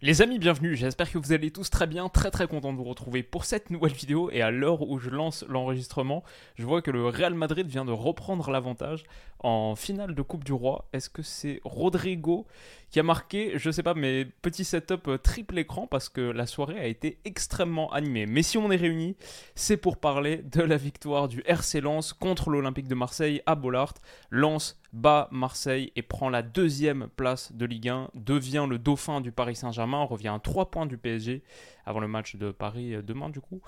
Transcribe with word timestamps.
Les 0.00 0.22
amis, 0.22 0.38
bienvenue, 0.38 0.76
j'espère 0.76 1.10
que 1.10 1.18
vous 1.18 1.32
allez 1.32 1.50
tous 1.50 1.70
très 1.70 1.88
bien, 1.88 2.08
très 2.08 2.30
très 2.30 2.46
content 2.46 2.72
de 2.72 2.78
vous 2.78 2.84
retrouver 2.84 3.24
pour 3.24 3.44
cette 3.44 3.70
nouvelle 3.70 3.92
vidéo 3.92 4.30
et 4.30 4.42
à 4.42 4.52
l'heure 4.52 4.82
où 4.82 5.00
je 5.00 5.10
lance 5.10 5.44
l'enregistrement, 5.48 6.22
je 6.54 6.64
vois 6.64 6.82
que 6.82 6.92
le 6.92 7.08
Real 7.08 7.34
Madrid 7.34 7.66
vient 7.66 7.84
de 7.84 7.90
reprendre 7.90 8.48
l'avantage 8.52 9.02
en 9.40 9.74
finale 9.74 10.14
de 10.14 10.22
Coupe 10.22 10.44
du 10.44 10.52
Roi. 10.52 10.88
Est-ce 10.92 11.10
que 11.10 11.22
c'est 11.22 11.60
Rodrigo 11.64 12.46
qui 12.90 13.00
a 13.00 13.02
marqué, 13.02 13.54
je 13.56 13.72
sais 13.72 13.82
pas, 13.82 13.94
mais 13.94 14.24
petit 14.40 14.64
setup 14.64 15.08
euh, 15.08 15.18
triple 15.18 15.58
écran 15.58 15.88
parce 15.88 16.08
que 16.08 16.20
la 16.20 16.46
soirée 16.46 16.78
a 16.78 16.86
été 16.86 17.18
extrêmement 17.24 17.92
animée. 17.92 18.26
Mais 18.26 18.42
si 18.42 18.56
on 18.56 18.70
est 18.70 18.76
réunis, 18.76 19.16
c'est 19.56 19.76
pour 19.76 19.96
parler 19.96 20.38
de 20.38 20.62
la 20.62 20.76
victoire 20.76 21.26
du 21.26 21.42
RC 21.44 21.80
Lens 21.80 22.12
contre 22.12 22.50
l'Olympique 22.50 22.88
de 22.88 22.94
Marseille 22.94 23.42
à 23.46 23.56
Bollard. 23.56 23.94
Lens 24.30 24.80
bat 24.92 25.28
Marseille 25.30 25.92
et 25.96 26.02
prend 26.02 26.30
la 26.30 26.42
deuxième 26.42 27.08
place 27.16 27.52
de 27.52 27.66
Ligue 27.66 27.88
1, 27.88 28.10
devient 28.14 28.66
le 28.68 28.78
dauphin 28.78 29.20
du 29.20 29.32
Paris 29.32 29.56
Saint-Germain, 29.56 30.02
revient 30.04 30.28
à 30.28 30.38
3 30.38 30.70
points 30.70 30.86
du 30.86 30.96
PSG 30.96 31.42
avant 31.84 32.00
le 32.00 32.08
match 32.08 32.36
de 32.36 32.50
Paris 32.50 32.94
euh, 32.94 33.02
demain 33.02 33.28
du 33.28 33.40
coup. 33.40 33.60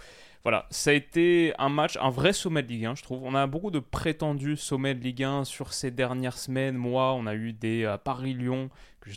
Voilà, 0.43 0.67
ça 0.71 0.91
a 0.91 0.95
été 0.95 1.53
un 1.59 1.69
match, 1.69 1.99
un 2.01 2.09
vrai 2.09 2.33
sommet 2.33 2.63
de 2.63 2.69
Ligue 2.69 2.87
1, 2.87 2.95
je 2.95 3.03
trouve. 3.03 3.23
On 3.25 3.35
a 3.35 3.47
beaucoup 3.47 3.71
de 3.71 3.79
prétendus 3.79 4.57
sommets 4.57 4.95
de 4.95 5.01
Ligue 5.01 5.25
1 5.25 5.45
sur 5.45 5.75
ces 5.75 5.91
dernières 5.91 6.39
semaines, 6.39 6.77
mois. 6.77 7.13
On 7.13 7.27
a 7.27 7.35
eu 7.35 7.53
des 7.53 7.85
euh, 7.85 7.99
Paris-Lyon 7.99 8.71
que 9.01 9.11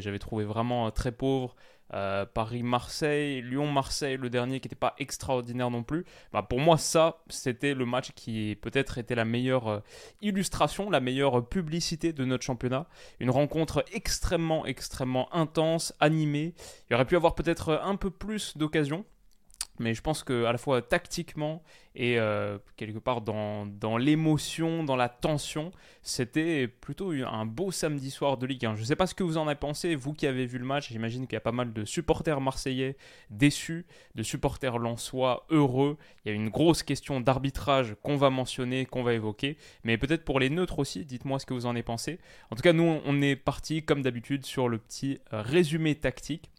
j'avais 0.00 0.18
trouvé 0.18 0.44
vraiment 0.44 0.86
euh, 0.86 0.90
très 0.90 1.12
pauvres. 1.12 1.54
Euh, 1.94 2.26
Paris-Marseille, 2.26 3.40
Lyon-Marseille, 3.42 4.16
le 4.16 4.28
dernier 4.28 4.60
qui 4.60 4.66
n'était 4.66 4.74
pas 4.74 4.94
extraordinaire 4.98 5.70
non 5.70 5.82
plus. 5.82 6.04
Bah, 6.32 6.42
pour 6.42 6.60
moi, 6.60 6.76
ça, 6.76 7.22
c'était 7.28 7.74
le 7.74 7.86
match 7.86 8.10
qui 8.14 8.58
peut-être 8.60 8.98
était 8.98 9.14
la 9.14 9.24
meilleure 9.24 9.82
illustration, 10.20 10.90
la 10.90 11.00
meilleure 11.00 11.48
publicité 11.48 12.12
de 12.12 12.24
notre 12.24 12.44
championnat. 12.44 12.86
Une 13.20 13.30
rencontre 13.30 13.84
extrêmement, 13.92 14.66
extrêmement 14.66 15.32
intense, 15.34 15.94
animée. 16.00 16.54
Il 16.88 16.92
y 16.92 16.94
aurait 16.94 17.04
pu 17.04 17.16
avoir 17.16 17.34
peut-être 17.34 17.80
un 17.82 17.96
peu 17.96 18.10
plus 18.10 18.56
d'occasions. 18.56 19.04
Mais 19.78 19.94
je 19.94 20.02
pense 20.02 20.22
que 20.22 20.44
à 20.44 20.52
la 20.52 20.58
fois 20.58 20.82
tactiquement 20.82 21.62
et 21.96 22.18
euh, 22.18 22.58
quelque 22.76 22.98
part 22.98 23.20
dans, 23.20 23.66
dans 23.66 23.96
l'émotion, 23.96 24.82
dans 24.82 24.96
la 24.96 25.08
tension, 25.08 25.70
c'était 26.02 26.66
plutôt 26.66 27.12
un 27.12 27.46
beau 27.46 27.70
samedi 27.70 28.10
soir 28.10 28.36
de 28.36 28.46
Ligue 28.46 28.66
1. 28.66 28.74
Je 28.74 28.80
ne 28.80 28.86
sais 28.86 28.96
pas 28.96 29.06
ce 29.06 29.14
que 29.14 29.22
vous 29.22 29.36
en 29.36 29.46
avez 29.46 29.58
pensé, 29.58 29.94
vous 29.94 30.12
qui 30.12 30.26
avez 30.26 30.46
vu 30.46 30.58
le 30.58 30.64
match. 30.64 30.88
J'imagine 30.90 31.26
qu'il 31.26 31.34
y 31.34 31.36
a 31.36 31.40
pas 31.40 31.52
mal 31.52 31.72
de 31.72 31.84
supporters 31.84 32.40
marseillais 32.40 32.96
déçus, 33.30 33.86
de 34.16 34.22
supporters 34.24 34.78
lensois 34.78 35.46
heureux. 35.50 35.96
Il 36.24 36.30
y 36.30 36.32
a 36.32 36.34
une 36.34 36.48
grosse 36.48 36.82
question 36.82 37.20
d'arbitrage 37.20 37.94
qu'on 38.02 38.16
va 38.16 38.30
mentionner, 38.30 38.86
qu'on 38.86 39.04
va 39.04 39.14
évoquer. 39.14 39.56
Mais 39.84 39.96
peut-être 39.96 40.24
pour 40.24 40.40
les 40.40 40.50
neutres 40.50 40.80
aussi, 40.80 41.04
dites-moi 41.04 41.38
ce 41.38 41.46
que 41.46 41.54
vous 41.54 41.66
en 41.66 41.70
avez 41.70 41.84
pensé. 41.84 42.18
En 42.50 42.56
tout 42.56 42.62
cas, 42.62 42.72
nous, 42.72 43.00
on 43.04 43.22
est 43.22 43.36
parti 43.36 43.84
comme 43.84 44.02
d'habitude 44.02 44.44
sur 44.46 44.68
le 44.68 44.78
petit 44.78 45.20
résumé 45.30 45.94
tactique. 45.94 46.50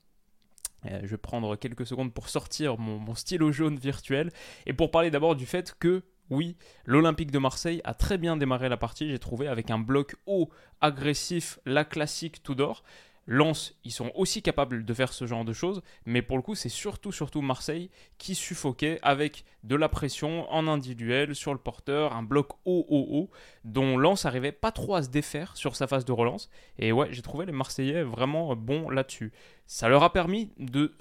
Euh, 0.85 0.99
je 1.03 1.07
vais 1.07 1.17
prendre 1.17 1.55
quelques 1.55 1.85
secondes 1.85 2.13
pour 2.13 2.29
sortir 2.29 2.77
mon, 2.77 3.15
stylo 3.15 3.51
jaune 3.51 3.77
virtuel 3.77 4.31
et 4.65 4.73
pour 4.73 4.91
parler 4.91 5.11
d'abord 5.11 5.35
du 5.35 5.45
fait 5.45 5.75
que 5.79 6.03
oui, 6.29 6.57
l'Olympique 6.85 7.31
de 7.31 7.37
Marseille 7.37 7.81
a 7.83 7.93
très 7.93 8.17
bien 8.17 8.35
démarré 8.35 8.67
la 8.67 8.77
partie, 8.77 9.09
j'ai 9.09 9.19
trouvé, 9.19 9.47
avec 9.47 9.69
un 9.69 9.77
bloc 9.77 10.15
haut, 10.25 10.49
agressif, 10.81 11.59
la 11.65 11.85
classique 11.85 12.41
tout 12.41 12.55
d'or. 12.55 12.83
Lens, 13.27 13.75
ils 13.83 13.91
sont 13.91 14.11
aussi 14.13 14.41
capables 14.43 14.85
de 14.85 14.93
faire 14.93 15.11
ce 15.11 15.25
genre 15.25 15.45
de 15.45 15.53
choses, 15.53 15.81
mais 16.05 16.21
pour 16.21 16.37
le 16.37 16.43
coup, 16.43 16.53
c'est 16.53 16.69
surtout, 16.69 17.11
surtout 17.11 17.41
Marseille 17.41 17.89
qui 18.17 18.35
suffoquait 18.35 18.99
avec 19.01 19.45
de 19.63 19.75
la 19.75 19.89
pression 19.89 20.51
en 20.51 20.67
individuel 20.67 21.33
sur 21.33 21.51
le 21.51 21.59
porteur, 21.59 22.15
un 22.15 22.21
bloc 22.21 22.53
haut, 22.65 22.85
haut, 22.87 23.07
haut, 23.09 23.29
dont 23.63 23.97
Lens 23.97 24.25
arrivait 24.25 24.51
pas 24.51 24.71
trop 24.71 24.95
à 24.95 25.01
se 25.01 25.09
défaire 25.09 25.57
sur 25.57 25.75
sa 25.75 25.87
phase 25.87 26.05
de 26.05 26.11
relance. 26.11 26.49
Et 26.77 26.91
ouais, 26.91 27.07
j'ai 27.11 27.23
trouvé 27.23 27.47
les 27.47 27.51
Marseillais 27.51 28.03
vraiment 28.03 28.55
bons 28.55 28.89
là-dessus. 28.89 29.33
Ça 29.65 29.89
leur 29.89 30.03
a 30.03 30.13
permis 30.13 30.51
de, 30.59 30.95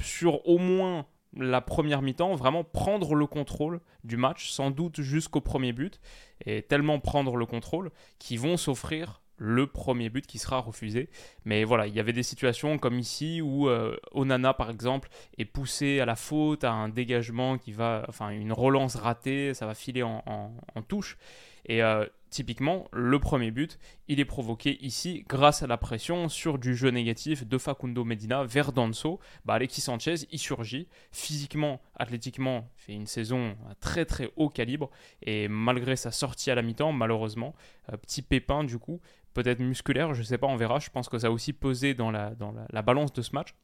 sur 0.00 0.46
au 0.48 0.58
moins 0.58 1.06
la 1.36 1.60
première 1.60 2.00
mi-temps, 2.00 2.34
vraiment 2.34 2.64
prendre 2.64 3.14
le 3.14 3.26
contrôle 3.26 3.80
du 4.04 4.16
match, 4.16 4.50
sans 4.50 4.70
doute 4.70 5.00
jusqu'au 5.00 5.40
premier 5.40 5.72
but, 5.72 6.00
et 6.44 6.62
tellement 6.62 7.00
prendre 7.00 7.36
le 7.36 7.44
contrôle 7.44 7.90
qu'ils 8.18 8.40
vont 8.40 8.56
s'offrir 8.56 9.20
le 9.38 9.66
premier 9.66 10.08
but 10.08 10.26
qui 10.26 10.38
sera 10.38 10.58
refusé. 10.58 11.08
Mais 11.44 11.64
voilà, 11.64 11.86
il 11.86 11.94
y 11.94 12.00
avait 12.00 12.12
des 12.12 12.22
situations 12.22 12.78
comme 12.78 12.98
ici 12.98 13.40
où 13.40 13.68
euh, 13.68 13.96
Onana, 14.12 14.54
par 14.54 14.70
exemple, 14.70 15.08
est 15.38 15.44
poussé 15.44 16.00
à 16.00 16.06
la 16.06 16.16
faute, 16.16 16.64
à 16.64 16.72
un 16.72 16.88
dégagement 16.88 17.58
qui 17.58 17.72
va, 17.72 18.04
enfin, 18.08 18.30
une 18.30 18.52
relance 18.52 18.96
ratée, 18.96 19.54
ça 19.54 19.66
va 19.66 19.74
filer 19.74 20.02
en, 20.02 20.50
touche. 20.88 21.18
Et 21.66 21.82
euh, 21.82 22.06
typiquement, 22.36 22.86
le 22.92 23.18
premier 23.18 23.50
but, 23.50 23.78
il 24.08 24.20
est 24.20 24.26
provoqué 24.26 24.76
ici 24.84 25.24
grâce 25.26 25.62
à 25.62 25.66
la 25.66 25.78
pression 25.78 26.28
sur 26.28 26.58
du 26.58 26.76
jeu 26.76 26.90
négatif 26.90 27.46
de 27.46 27.56
Facundo 27.56 28.04
Medina 28.04 28.44
vers 28.44 28.72
Danso. 28.72 29.20
Bah, 29.46 29.54
Alexis 29.54 29.80
Sanchez, 29.80 30.16
il 30.30 30.38
surgit. 30.38 30.86
Physiquement, 31.12 31.80
athlétiquement, 31.94 32.68
fait 32.76 32.92
une 32.92 33.06
saison 33.06 33.56
à 33.70 33.74
très 33.76 34.04
très 34.04 34.30
haut 34.36 34.50
calibre. 34.50 34.90
Et 35.22 35.48
malgré 35.48 35.96
sa 35.96 36.10
sortie 36.10 36.50
à 36.50 36.54
la 36.54 36.60
mi-temps, 36.60 36.92
malheureusement, 36.92 37.54
euh, 37.90 37.96
petit 37.96 38.20
pépin 38.20 38.64
du 38.64 38.78
coup, 38.78 39.00
peut-être 39.32 39.60
musculaire, 39.60 40.12
je 40.12 40.20
ne 40.20 40.26
sais 40.26 40.36
pas, 40.36 40.46
on 40.46 40.56
verra. 40.56 40.78
Je 40.78 40.90
pense 40.90 41.08
que 41.08 41.18
ça 41.18 41.28
a 41.28 41.30
aussi 41.30 41.54
pesé 41.54 41.94
dans 41.94 42.10
la, 42.10 42.34
dans 42.34 42.52
la, 42.70 42.82
balance 42.82 43.14
de 43.14 43.22
ce 43.22 43.30
match. 43.32 43.54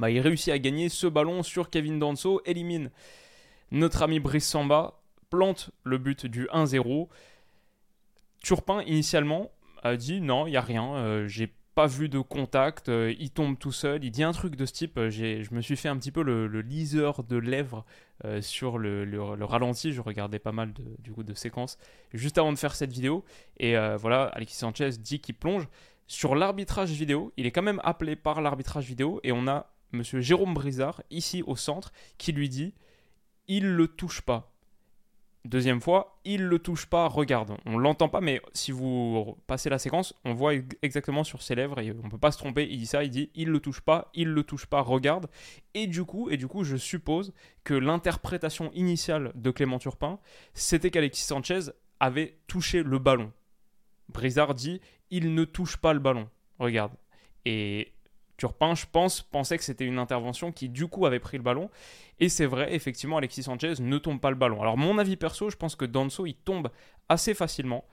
Bah, 0.00 0.10
il 0.10 0.18
réussit 0.18 0.52
à 0.52 0.58
gagner 0.58 0.88
ce 0.88 1.06
ballon 1.06 1.44
sur 1.44 1.70
Kevin 1.70 2.00
Danso, 2.00 2.42
élimine 2.46 2.90
notre 3.70 4.02
ami 4.02 4.18
Brice 4.18 4.48
Samba, 4.48 4.98
plante 5.30 5.70
le 5.84 5.98
but 5.98 6.26
du 6.26 6.46
1-0. 6.48 7.08
Turpin, 8.42 8.82
initialement, 8.82 9.50
a 9.82 9.96
dit 9.96 10.20
non, 10.20 10.46
il 10.46 10.50
n'y 10.50 10.56
a 10.56 10.62
rien, 10.62 10.94
euh, 10.96 11.28
j'ai 11.28 11.52
pas 11.74 11.86
vu 11.86 12.08
de 12.08 12.18
contact, 12.18 12.88
euh, 12.88 13.14
il 13.18 13.30
tombe 13.30 13.58
tout 13.58 13.72
seul, 13.72 14.04
il 14.04 14.10
dit 14.10 14.22
un 14.22 14.32
truc 14.32 14.56
de 14.56 14.66
ce 14.66 14.72
type, 14.72 14.98
euh, 14.98 15.10
je 15.10 15.54
me 15.54 15.60
suis 15.60 15.76
fait 15.76 15.88
un 15.88 15.96
petit 15.96 16.10
peu 16.10 16.22
le, 16.22 16.46
liseur 16.60 17.24
de 17.24 17.36
lèvres 17.36 17.84
sur 18.40 18.78
le, 18.78 19.44
ralenti, 19.44 19.92
je 19.92 20.00
regardais 20.00 20.38
pas 20.38 20.52
mal 20.52 20.72
de, 20.72 20.84
du 21.00 21.12
coup 21.12 21.24
de 21.24 21.34
séquences 21.34 21.76
juste 22.12 22.38
avant 22.38 22.52
de 22.52 22.58
faire 22.58 22.74
cette 22.74 22.92
vidéo, 22.92 23.24
et 23.58 23.74
voilà, 23.96 24.24
Alexis 24.34 24.58
Sanchez 24.58 24.90
dit 24.90 25.20
qu'il 25.20 25.34
plonge. 25.34 25.66
Sur 26.08 26.34
l'arbitrage 26.34 26.90
vidéo, 26.90 27.32
il 27.36 27.46
est 27.46 27.52
quand 27.52 27.62
même 27.62 27.80
appelé 27.84 28.16
par 28.16 28.42
l'arbitrage 28.42 28.84
vidéo, 28.84 29.20
et 29.24 29.32
on 29.32 29.48
a 29.48 29.72
monsieur 29.92 30.20
Jérôme 30.20 30.54
Brizard, 30.54 31.02
ici 31.10 31.42
au 31.46 31.56
centre, 31.56 31.92
qui 32.18 32.32
lui 32.32 32.48
dit, 32.48 32.74
il 33.48 33.72
le 33.72 33.88
touche 33.88 34.20
pas. 34.20 34.51
Deuxième 35.44 35.80
fois, 35.80 36.20
il 36.24 36.44
le 36.44 36.60
touche 36.60 36.86
pas, 36.86 37.08
regarde. 37.08 37.56
On 37.66 37.76
l'entend 37.76 38.08
pas, 38.08 38.20
mais 38.20 38.40
si 38.52 38.70
vous 38.70 39.36
passez 39.48 39.68
la 39.68 39.78
séquence, 39.80 40.14
on 40.24 40.34
voit 40.34 40.52
exactement 40.82 41.24
sur 41.24 41.42
ses 41.42 41.56
lèvres 41.56 41.80
et 41.80 41.92
on 42.04 42.08
peut 42.08 42.18
pas 42.18 42.30
se 42.30 42.38
tromper. 42.38 42.68
Il 42.70 42.78
dit 42.78 42.86
ça, 42.86 43.02
il 43.02 43.10
dit 43.10 43.30
il 43.34 43.48
le 43.48 43.58
touche 43.58 43.80
pas, 43.80 44.10
il 44.14 44.28
le 44.28 44.44
touche 44.44 44.66
pas, 44.66 44.82
regarde. 44.82 45.28
Et 45.74 45.88
du 45.88 46.04
coup, 46.04 46.30
et 46.30 46.36
du 46.36 46.46
coup, 46.46 46.62
je 46.62 46.76
suppose 46.76 47.32
que 47.64 47.74
l'interprétation 47.74 48.70
initiale 48.74 49.32
de 49.34 49.50
Clément 49.50 49.80
Turpin, 49.80 50.20
c'était 50.54 50.92
qu'Alexis 50.92 51.24
Sanchez 51.24 51.72
avait 51.98 52.38
touché 52.46 52.84
le 52.84 53.00
ballon. 53.00 53.32
Brizard 54.10 54.54
dit 54.54 54.80
il 55.10 55.34
ne 55.34 55.44
touche 55.44 55.76
pas 55.76 55.92
le 55.92 55.98
ballon, 55.98 56.28
regarde. 56.60 56.92
Et 57.46 57.92
Turpin, 58.42 58.74
je 58.74 58.86
pense, 58.90 59.22
pensait 59.22 59.56
que 59.56 59.62
c'était 59.62 59.84
une 59.84 60.00
intervention 60.00 60.50
qui 60.50 60.68
du 60.68 60.88
coup 60.88 61.06
avait 61.06 61.20
pris 61.20 61.36
le 61.36 61.44
ballon. 61.44 61.70
Et 62.18 62.28
c'est 62.28 62.44
vrai, 62.44 62.74
effectivement, 62.74 63.18
Alexis 63.18 63.44
Sanchez 63.44 63.74
ne 63.78 63.98
tombe 63.98 64.18
pas 64.18 64.30
le 64.30 64.36
ballon. 64.36 64.60
Alors 64.60 64.76
mon 64.76 64.98
avis 64.98 65.16
perso, 65.16 65.48
je 65.48 65.54
pense 65.54 65.76
que 65.76 65.84
Danso, 65.84 66.26
il 66.26 66.34
tombe 66.34 66.68
assez 67.08 67.34
facilement. 67.34 67.84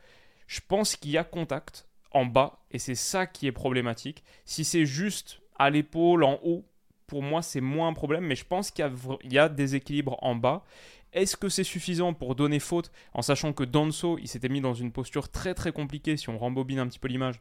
Je 0.47 0.59
pense 0.67 0.95
qu'il 0.95 1.11
y 1.11 1.19
a 1.19 1.23
contact 1.23 1.87
en 2.09 2.25
bas, 2.25 2.63
et 2.71 2.79
c'est 2.79 2.95
ça 2.95 3.27
qui 3.27 3.45
est 3.45 3.51
problématique. 3.51 4.23
Si 4.43 4.65
c'est 4.65 4.87
juste 4.87 5.39
à 5.59 5.69
l'épaule, 5.69 6.23
en 6.23 6.39
haut, 6.41 6.65
pour 7.05 7.21
moi, 7.21 7.43
c'est 7.43 7.61
moins 7.61 7.89
un 7.89 7.93
problème, 7.93 8.25
mais 8.25 8.35
je 8.35 8.45
pense 8.45 8.71
qu'il 8.71 8.91
y, 9.25 9.33
y, 9.35 9.37
a 9.37 9.49
des 9.49 9.75
équilibres 9.75 10.17
en 10.23 10.33
bas. 10.33 10.65
Est-ce 11.13 11.37
que 11.37 11.47
c'est 11.47 11.63
suffisant 11.63 12.15
pour 12.15 12.33
donner 12.33 12.57
faute, 12.57 12.91
en 13.13 13.21
sachant 13.21 13.53
que 13.53 13.63
Danso, 13.63 14.17
il 14.17 14.27
s'était 14.27 14.49
mis 14.49 14.61
dans 14.61 14.73
une 14.73 14.91
posture 14.91 15.29
très 15.29 15.53
très 15.53 15.71
compliquée, 15.71 16.17
si 16.17 16.27
on 16.29 16.39
rembobine 16.39 16.79
un 16.79 16.87
petit 16.87 16.97
peu 16.97 17.07
l'image 17.07 17.39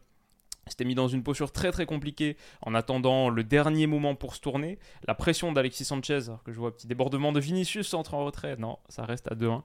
s'était 0.71 0.85
mis 0.85 0.95
dans 0.95 1.09
une 1.09 1.23
posture 1.23 1.53
très 1.53 1.71
très 1.71 1.87
compliquée 1.87 2.37
en 2.63 2.75
attendant 2.75 3.29
le 3.29 3.45
dernier 3.45 3.87
moment 3.87 4.15
pour 4.15 4.35
se 4.35 4.41
tourner. 4.41 4.79
La 5.07 5.15
pression 5.15 5.53
d'Alexis 5.53 5.85
Sanchez, 5.85 6.21
que 6.45 6.53
je 6.53 6.59
vois 6.59 6.75
petit 6.75 6.87
débordement 6.87 7.33
de 7.33 7.41
Vinicius 7.41 7.95
entre 7.95 8.15
en 8.15 8.25
retrait. 8.25 8.57
Non, 8.57 8.79
ça 8.89 9.05
reste 9.05 9.31
à 9.31 9.35
2-1. 9.35 9.63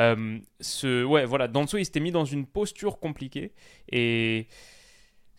Euh, 0.00 0.38
ce, 0.60 1.04
ouais, 1.04 1.24
voilà, 1.24 1.48
Danso 1.48 1.78
il 1.78 1.84
s'était 1.84 2.00
mis 2.00 2.12
dans 2.12 2.24
une 2.24 2.46
posture 2.46 2.98
compliquée 2.98 3.52
et 3.90 4.46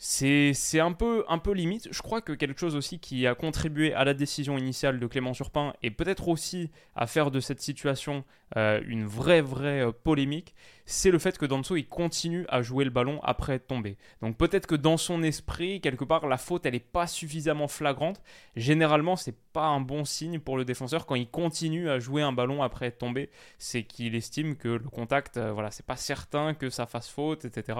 c'est 0.03 0.79
un 0.79 0.93
peu, 0.93 1.23
un 1.29 1.37
peu 1.37 1.51
limite. 1.51 1.87
Je 1.91 2.01
crois 2.01 2.21
que 2.21 2.33
quelque 2.33 2.59
chose 2.59 2.75
aussi 2.75 2.97
qui 2.97 3.27
a 3.27 3.35
contribué 3.35 3.93
à 3.93 4.03
la 4.03 4.15
décision 4.15 4.57
initiale 4.57 4.99
de 4.99 5.05
Clément 5.05 5.35
Surpin 5.35 5.75
et 5.83 5.91
peut-être 5.91 6.27
aussi 6.27 6.71
à 6.95 7.05
faire 7.05 7.29
de 7.29 7.39
cette 7.39 7.61
situation 7.61 8.23
euh, 8.57 8.81
une 8.87 9.05
vraie, 9.05 9.41
vraie 9.41 9.85
euh, 9.85 9.91
polémique, 9.91 10.55
c'est 10.85 11.11
le 11.11 11.19
fait 11.19 11.37
que 11.37 11.45
Danso 11.45 11.75
il 11.75 11.87
continue 11.87 12.45
à 12.49 12.61
jouer 12.61 12.83
le 12.83 12.89
ballon 12.89 13.19
après 13.23 13.55
être 13.55 13.67
tombé. 13.67 13.97
Donc 14.21 14.37
peut-être 14.37 14.67
que 14.67 14.75
dans 14.75 14.97
son 14.97 15.23
esprit, 15.23 15.81
quelque 15.81 16.03
part, 16.03 16.27
la 16.27 16.37
faute 16.37 16.65
elle 16.65 16.73
n'est 16.73 16.79
pas 16.79 17.07
suffisamment 17.07 17.67
flagrante. 17.67 18.21
Généralement, 18.55 19.15
c'est 19.15 19.35
pas 19.53 19.65
un 19.65 19.81
bon 19.81 20.05
signe 20.05 20.39
pour 20.39 20.57
le 20.57 20.65
défenseur 20.65 21.05
quand 21.05 21.15
il 21.15 21.29
continue 21.29 21.89
à 21.89 21.99
jouer 21.99 22.21
un 22.21 22.31
ballon 22.31 22.63
après 22.63 22.87
être 22.87 22.97
tombé. 22.97 23.29
C'est 23.57 23.83
qu'il 23.83 24.15
estime 24.15 24.55
que 24.55 24.69
le 24.69 24.89
contact, 24.89 25.37
euh, 25.37 25.51
voilà, 25.51 25.71
c'est 25.71 25.85
pas 25.85 25.95
certain 25.95 26.53
que 26.53 26.69
ça 26.69 26.85
fasse 26.85 27.09
faute, 27.09 27.45
etc. 27.45 27.79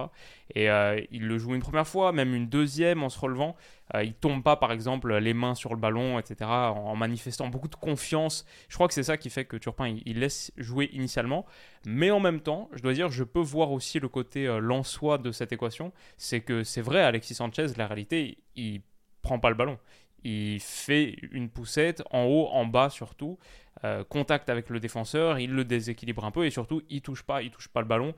Et 0.56 0.68
il 1.12 1.28
le 1.28 1.38
joue 1.38 1.56
une 1.56 1.62
première 1.62 1.88
fois, 1.88 2.12
même 2.12 2.36
une 2.36 2.48
deuxième 2.48 3.04
en 3.04 3.10
se 3.10 3.20
relevant. 3.20 3.56
Euh, 3.96 4.04
il 4.04 4.14
tombe 4.14 4.44
pas, 4.44 4.56
par 4.56 4.72
exemple, 4.72 5.16
les 5.18 5.34
mains 5.34 5.56
sur 5.56 5.74
le 5.74 5.80
ballon, 5.80 6.20
etc., 6.20 6.50
en, 6.50 6.96
manifestant 6.96 7.48
beaucoup 7.48 7.68
de 7.68 7.76
confiance. 7.76 8.46
Je 8.70 8.76
crois 8.76 8.88
que 8.88 8.94
c'est 8.94 9.04
ça 9.04 9.18
qui 9.18 9.30
fait 9.30 9.46
que 9.46 9.58
Turpin, 9.58 9.96
il, 10.06 10.20
laisse 10.20 10.52
jouer 10.58 10.90
initialement. 10.94 11.46
Mais 11.86 12.12
en 12.12 12.20
même 12.20 12.42
temps, 12.42 12.70
je 12.74 12.82
dois 12.82 12.94
dire, 12.94 13.10
je 13.10 13.24
peux 13.24 13.40
voir 13.40 13.72
aussi 13.72 14.00
le 14.00 14.08
côté 14.08 14.48
euh, 14.48 14.60
l'en-soi 14.60 15.18
de 15.18 15.32
cette 15.32 15.52
équation. 15.52 15.92
C'est 16.18 16.42
que 16.42 16.64
c'est 16.64 16.82
vrai, 16.82 17.02
Alexis 17.02 17.36
Sanchez, 17.36 17.68
la 17.78 17.88
réalité, 17.88 18.38
il, 18.56 18.82
prend 19.22 19.40
pas 19.40 19.50
le 19.50 19.56
ballon. 19.56 19.78
Il 20.24 20.60
fait 20.60 21.16
une 21.32 21.50
poussette 21.50 22.04
en 22.12 22.24
haut, 22.24 22.48
en 22.48 22.66
bas 22.66 22.90
surtout, 22.90 23.38
euh, 23.84 24.04
contact 24.04 24.50
avec 24.50 24.70
le 24.70 24.80
défenseur, 24.80 25.40
il 25.40 25.52
le 25.52 25.66
déséquilibre 25.66 26.26
un 26.26 26.32
peu 26.32 26.46
et 26.46 26.50
surtout 26.50 26.82
il 26.90 27.02
touche 27.02 27.24
pas, 27.24 27.42
il 27.42 27.52
touche 27.52 27.68
pas 27.68 27.82
le 27.82 27.88
ballon. 27.88 28.14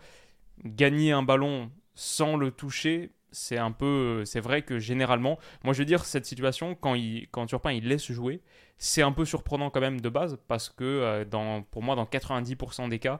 Gagner 0.64 1.12
un 1.12 1.24
ballon 1.24 1.72
sans 1.96 2.36
le 2.36 2.52
toucher, 2.52 3.12
c'est 3.34 3.58
un 3.58 3.72
peu, 3.72 4.24
c'est 4.26 4.40
vrai 4.40 4.62
que 4.62 4.80
généralement, 4.80 5.38
moi 5.64 5.74
je 5.74 5.80
veux 5.80 5.86
dire 5.86 6.06
cette 6.06 6.26
situation 6.26 6.76
quand 6.76 6.94
il, 6.96 7.28
quand 7.32 7.46
Turpin 7.48 7.72
il 7.72 7.88
laisse 7.88 8.12
jouer, 8.12 8.42
c'est 8.78 9.02
un 9.02 9.12
peu 9.12 9.26
surprenant 9.26 9.70
quand 9.70 9.82
même 9.82 10.00
de 10.00 10.10
base 10.10 10.38
parce 10.48 10.70
que 10.70 10.84
euh, 10.84 11.26
dans, 11.26 11.64
pour 11.64 11.84
moi 11.84 11.96
dans 11.96 12.06
90% 12.06 12.90
des 12.90 13.00
cas, 13.00 13.20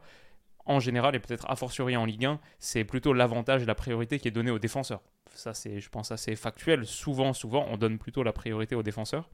en 0.66 0.80
général 0.80 1.16
et 1.16 1.20
peut-être 1.20 1.50
a 1.50 1.56
fortiori 1.56 1.98
en 1.98 2.06
Ligue 2.06 2.26
1, 2.26 2.40
c'est 2.60 2.86
plutôt 2.86 3.14
l'avantage 3.14 3.64
et 3.64 3.66
la 3.66 3.76
priorité 3.76 4.20
qui 4.20 4.28
est 4.28 4.32
donnée 4.32 4.52
aux 4.52 4.60
défenseurs. 4.60 5.02
Ça 5.34 5.54
c'est, 5.54 5.80
je 5.80 5.90
pense, 5.90 6.12
assez 6.12 6.36
factuel. 6.36 6.86
Souvent, 6.86 7.34
souvent, 7.34 7.66
on 7.70 7.78
donne 7.78 7.98
plutôt 7.98 8.24
la 8.24 8.34
priorité 8.34 8.76
aux 8.76 8.84
défenseurs. 8.84 9.30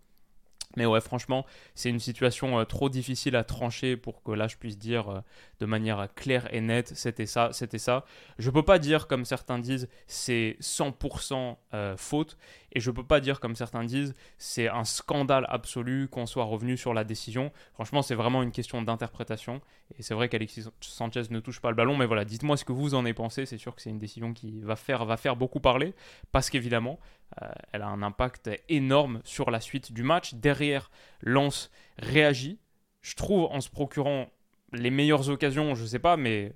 Mais 0.78 0.86
ouais, 0.86 1.02
franchement, 1.02 1.48
c'est 1.74 1.90
une 1.90 2.00
situation 2.00 2.60
euh, 2.60 2.64
trop 2.64 2.90
difficile 2.90 3.36
à 3.36 3.44
trancher 3.44 3.98
pour 3.98 4.22
que 4.22 4.32
là 4.32 4.48
je 4.48 4.56
puisse 4.56 4.78
dire 4.78 5.10
euh, 5.10 5.20
de 5.60 5.66
manière 5.66 6.08
claire 6.14 6.48
et 6.54 6.62
nette 6.62 6.90
c'était 6.96 7.26
ça, 7.26 7.50
c'était 7.54 7.80
ça. 7.80 8.06
Je 8.38 8.52
peux 8.52 8.64
pas 8.64 8.78
dire 8.78 9.08
comme 9.08 9.26
certains 9.26 9.58
disent 9.58 9.90
c'est 10.06 10.58
100% 10.62 11.58
euh, 11.74 11.98
faute 11.98 12.38
et 12.72 12.80
je 12.80 12.92
peux 12.92 13.04
pas 13.04 13.20
dire 13.20 13.40
comme 13.40 13.56
certains 13.56 13.84
disent 13.84 14.14
c'est 14.38 14.68
un 14.68 14.84
scandale 14.84 15.46
absolu 15.50 16.08
qu'on 16.08 16.26
soit 16.26 16.44
revenu 16.44 16.78
sur 16.78 16.94
la 16.94 17.04
décision. 17.04 17.52
Franchement, 17.74 18.02
c'est 18.02 18.16
vraiment 18.16 18.44
une 18.44 18.52
question 18.52 18.82
d'interprétation 18.82 19.62
et 19.98 20.04
c'est 20.04 20.14
vrai 20.14 20.30
qu'Alexis 20.30 20.66
Sanchez 20.82 21.24
ne 21.30 21.40
touche 21.40 21.60
pas 21.60 21.70
le 21.70 21.76
ballon, 21.76 21.98
mais 21.98 22.06
voilà, 22.06 22.26
dites-moi 22.26 22.58
ce 22.58 22.66
que 22.66 22.72
vous 22.72 22.96
en 22.96 23.06
avez 23.06 23.14
pensé. 23.14 23.46
C'est 23.46 23.58
sûr 23.58 23.76
que 23.76 23.82
c'est 23.82 23.90
une 23.90 24.00
décision 24.00 24.34
qui 24.34 24.62
va 24.62 24.76
faire, 24.76 25.06
va 25.06 25.18
faire 25.18 25.36
beaucoup 25.36 25.60
parler 25.60 25.94
parce 26.32 26.50
qu'évidemment 26.50 27.00
euh, 27.42 27.50
elle 27.72 27.82
a 27.82 27.88
un 27.88 28.02
impact 28.02 28.50
énorme 28.70 29.22
sur 29.24 29.52
la 29.52 29.60
suite 29.60 29.92
du 29.92 30.04
match. 30.04 30.34
Derrière, 30.34 30.90
Lance 31.22 31.72
réagit, 31.98 32.60
je 33.02 33.16
trouve, 33.16 33.46
en 33.46 33.62
se 33.62 33.70
procurant 33.70 34.28
les 34.74 34.92
meilleures 34.92 35.30
occasions, 35.30 35.76
je 35.76 35.84
ne 35.84 35.88
sais 35.88 36.00
pas, 36.00 36.18
mais 36.18 36.54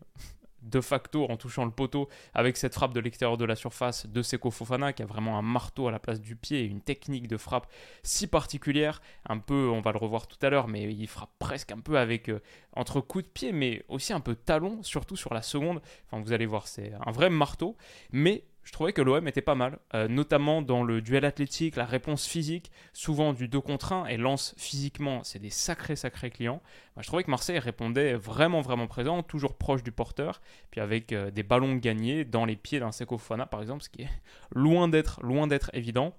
de 0.63 0.81
facto 0.81 1.25
en 1.29 1.37
touchant 1.37 1.65
le 1.65 1.71
poteau 1.71 2.09
avec 2.33 2.57
cette 2.57 2.73
frappe 2.73 2.93
de 2.93 2.99
l'extérieur 2.99 3.37
de 3.37 3.45
la 3.45 3.55
surface 3.55 4.07
de 4.07 4.21
Seko 4.21 4.51
Fofana 4.51 4.93
qui 4.93 5.03
a 5.03 5.05
vraiment 5.05 5.37
un 5.37 5.41
marteau 5.41 5.87
à 5.87 5.91
la 5.91 5.99
place 5.99 6.21
du 6.21 6.35
pied 6.35 6.61
et 6.61 6.65
une 6.65 6.81
technique 6.81 7.27
de 7.27 7.37
frappe 7.37 7.67
si 8.03 8.27
particulière, 8.27 9.01
un 9.27 9.37
peu, 9.37 9.69
on 9.69 9.81
va 9.81 9.91
le 9.91 9.97
revoir 9.97 10.27
tout 10.27 10.37
à 10.41 10.49
l'heure, 10.49 10.67
mais 10.67 10.83
il 10.83 11.07
frappe 11.07 11.31
presque 11.39 11.71
un 11.71 11.79
peu 11.79 11.97
avec 11.97 12.29
euh, 12.29 12.41
entre 12.75 13.01
coups 13.01 13.25
de 13.25 13.29
pied 13.29 13.51
mais 13.51 13.83
aussi 13.87 14.13
un 14.13 14.19
peu 14.19 14.35
talon, 14.35 14.81
surtout 14.83 15.15
sur 15.15 15.33
la 15.33 15.41
seconde. 15.41 15.81
Enfin, 16.07 16.21
vous 16.23 16.33
allez 16.33 16.45
voir, 16.45 16.67
c'est 16.67 16.93
un 17.05 17.11
vrai 17.11 17.29
marteau, 17.29 17.77
mais 18.11 18.43
je 18.63 18.71
trouvais 18.71 18.93
que 18.93 19.01
l'OM 19.01 19.27
était 19.27 19.41
pas 19.41 19.55
mal, 19.55 19.77
euh, 19.93 20.07
notamment 20.07 20.61
dans 20.61 20.83
le 20.83 21.01
duel 21.01 21.25
athlétique, 21.25 21.75
la 21.75 21.85
réponse 21.85 22.25
physique, 22.25 22.71
souvent 22.93 23.33
du 23.33 23.47
2 23.47 23.59
contre 23.59 23.91
1, 23.91 24.05
et 24.05 24.17
lance 24.17 24.55
physiquement, 24.57 25.23
c'est 25.23 25.39
des 25.39 25.49
sacrés, 25.49 25.97
sacrés 25.97 26.31
clients. 26.31 26.61
je 26.97 27.05
trouvais 27.07 27.23
que 27.23 27.31
Marseille 27.31 27.59
répondait 27.59 28.13
vraiment, 28.13 28.61
vraiment 28.61 28.87
présent, 28.87 29.21
toujours 29.21 29.55
proche 29.55 29.83
du 29.83 29.91
porteur, 29.91 30.41
puis 30.71 30.79
avec 30.79 31.11
euh, 31.11 31.29
des 31.29 31.43
ballons 31.43 31.75
gagnés 31.75 32.23
dans 32.23 32.45
les 32.45 32.55
pieds 32.55 32.79
d'un 32.79 32.91
Seko 32.91 33.17
Fofana, 33.17 33.45
par 33.45 33.61
exemple, 33.61 33.83
ce 33.83 33.89
qui 33.89 34.03
est 34.03 34.09
loin 34.51 34.87
d'être, 34.87 35.21
loin 35.21 35.47
d'être 35.47 35.69
évident. 35.73 36.13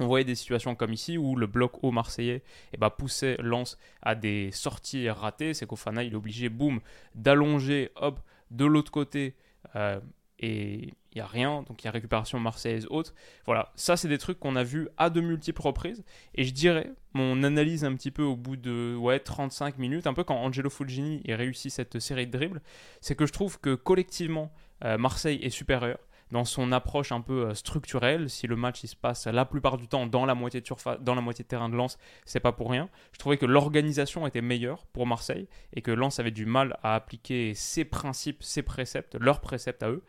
On 0.00 0.06
voyait 0.06 0.24
des 0.24 0.34
situations 0.34 0.74
comme 0.74 0.92
ici 0.92 1.16
où 1.16 1.36
le 1.36 1.46
bloc 1.46 1.82
haut 1.82 1.90
marseillais 1.90 2.42
eh 2.72 2.76
ben, 2.76 2.90
poussait 2.90 3.36
Lance 3.40 3.78
à 4.00 4.14
des 4.14 4.50
sorties 4.50 5.08
ratées. 5.08 5.54
Seko 5.54 5.76
Fofana, 5.76 6.02
il 6.02 6.12
est 6.12 6.16
obligé, 6.16 6.48
boum, 6.48 6.80
d'allonger, 7.14 7.90
hop, 7.96 8.20
de 8.50 8.64
l'autre 8.64 8.90
côté. 8.90 9.34
Euh, 9.76 10.00
et 10.42 10.88
il 11.12 11.16
n'y 11.16 11.20
a 11.20 11.26
rien, 11.26 11.62
donc 11.62 11.82
il 11.82 11.86
y 11.86 11.88
a 11.88 11.90
récupération 11.90 12.38
marseillaise 12.38 12.86
haute. 12.90 13.14
Voilà, 13.46 13.72
ça 13.76 13.96
c'est 13.96 14.08
des 14.08 14.18
trucs 14.18 14.38
qu'on 14.38 14.56
a 14.56 14.64
vu 14.64 14.88
à 14.96 15.08
de 15.08 15.20
multiples 15.20 15.62
reprises, 15.62 16.04
et 16.34 16.44
je 16.44 16.52
dirais, 16.52 16.90
mon 17.14 17.42
analyse 17.42 17.84
un 17.84 17.94
petit 17.94 18.10
peu 18.10 18.22
au 18.22 18.36
bout 18.36 18.56
de 18.56 18.96
ouais, 18.96 19.20
35 19.20 19.78
minutes, 19.78 20.06
un 20.06 20.14
peu 20.14 20.24
quand 20.24 20.36
Angelo 20.36 20.68
Fulgini 20.68 21.22
réussit 21.28 21.70
cette 21.70 21.98
série 22.00 22.26
de 22.26 22.32
dribbles, 22.32 22.60
c'est 23.00 23.14
que 23.14 23.26
je 23.26 23.32
trouve 23.32 23.60
que 23.60 23.74
collectivement, 23.74 24.52
euh, 24.84 24.98
Marseille 24.98 25.38
est 25.42 25.50
supérieur 25.50 25.98
dans 26.32 26.44
son 26.44 26.72
approche 26.72 27.12
un 27.12 27.20
peu 27.20 27.46
euh, 27.46 27.54
structurelle. 27.54 28.28
Si 28.28 28.46
le 28.46 28.56
match 28.56 28.84
se 28.84 28.96
passe 28.96 29.26
la 29.26 29.44
plupart 29.44 29.76
du 29.76 29.86
temps 29.86 30.06
dans 30.06 30.24
la 30.24 30.34
moitié 30.34 30.60
de 30.60 30.66
surface, 30.66 30.98
dans 31.00 31.14
la 31.14 31.20
moitié 31.20 31.44
de 31.44 31.48
terrain 31.48 31.68
de 31.68 31.76
Lens, 31.76 31.98
c'est 32.24 32.40
pas 32.40 32.52
pour 32.52 32.70
rien. 32.70 32.88
Je 33.12 33.18
trouvais 33.18 33.36
que 33.36 33.46
l'organisation 33.46 34.26
était 34.26 34.40
meilleure 34.40 34.86
pour 34.86 35.06
Marseille 35.06 35.46
et 35.74 35.82
que 35.82 35.90
Lens 35.90 36.18
avait 36.18 36.30
du 36.30 36.46
mal 36.46 36.78
à 36.82 36.94
appliquer 36.94 37.54
ses 37.54 37.84
principes, 37.84 38.42
ses 38.42 38.62
préceptes, 38.62 39.16
leurs 39.20 39.40
préceptes 39.40 39.82
à 39.82 39.90
eux. 39.90 40.02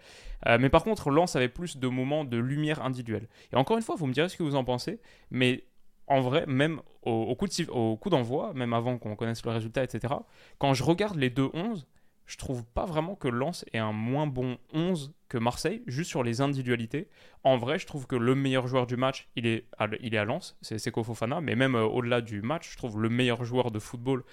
Euh, 0.48 0.58
mais 0.60 0.70
par 0.70 0.84
contre, 0.84 1.10
Lens 1.10 1.36
avait 1.36 1.50
plus 1.50 1.78
de 1.78 1.88
moments 1.88 2.24
de 2.24 2.38
lumière 2.38 2.84
individuelle. 2.84 3.28
Et 3.52 3.58
encore 3.58 3.78
une 3.78 3.84
fois, 3.84 3.96
vous 3.96 4.08
me 4.08 4.14
direz 4.14 4.30
ce 4.30 4.38
que 4.38 4.44
vous 4.44 4.56
en 4.56 4.64
pensez, 4.64 5.00
mais 5.30 5.66
en 6.08 6.22
vrai, 6.22 6.46
même 6.48 6.81
au, 7.04 7.36
coup, 7.36 7.48
au 7.70 7.98
coup 7.98 8.10
d'envoi, 8.10 8.54
même 8.54 8.74
avant 8.74 8.98
qu'on 8.98 9.16
connaisse 9.16 9.44
le 9.46 9.52
résultat, 9.52 9.84
etc., 9.84 10.14
quand 10.58 10.74
je 10.74 10.84
regarde 10.84 11.18
les 11.18 11.30
deux 11.30 11.50
11 11.54 11.86
je 12.25 12.38
trouve 12.38 12.64
pas 12.66 12.86
vraiment 12.86 13.16
que 13.16 13.28
Lens 13.28 13.66
ait 13.74 13.80
un 13.80 13.92
moins 13.92 14.28
bon 14.28 14.58
11 14.74 15.14
que 15.28 15.38
Marseille, 15.38 15.84
juste 15.88 16.10
sur 16.10 16.24
les 16.24 16.42
individualités. 16.42 17.10
En 17.44 17.58
vrai, 17.58 17.80
je 17.80 17.88
trouve 17.88 18.08
que 18.08 18.16
le 18.16 18.36
meilleur 18.36 18.68
joueur 18.68 18.88
du 18.88 18.96
match, 18.96 19.30
il 19.36 19.48
est 19.48 19.66
à, 19.78 19.88
il 20.00 20.14
est 20.14 20.18
à 20.18 20.25
Lens, 20.25 20.58
c'est 20.62 20.77
Seko 20.77 21.03
Fofana, 21.03 21.42
mais 21.42 21.56
même 21.56 21.75
euh, 21.75 21.84
au-delà 21.84 22.22
du 22.22 22.42
match, 22.42 22.72
je 22.72 22.77
trouve 22.77 23.01
le 23.01 23.10
meilleur 23.10 23.44
joueur 23.44 23.72
de 23.72 23.80
football 23.80 24.24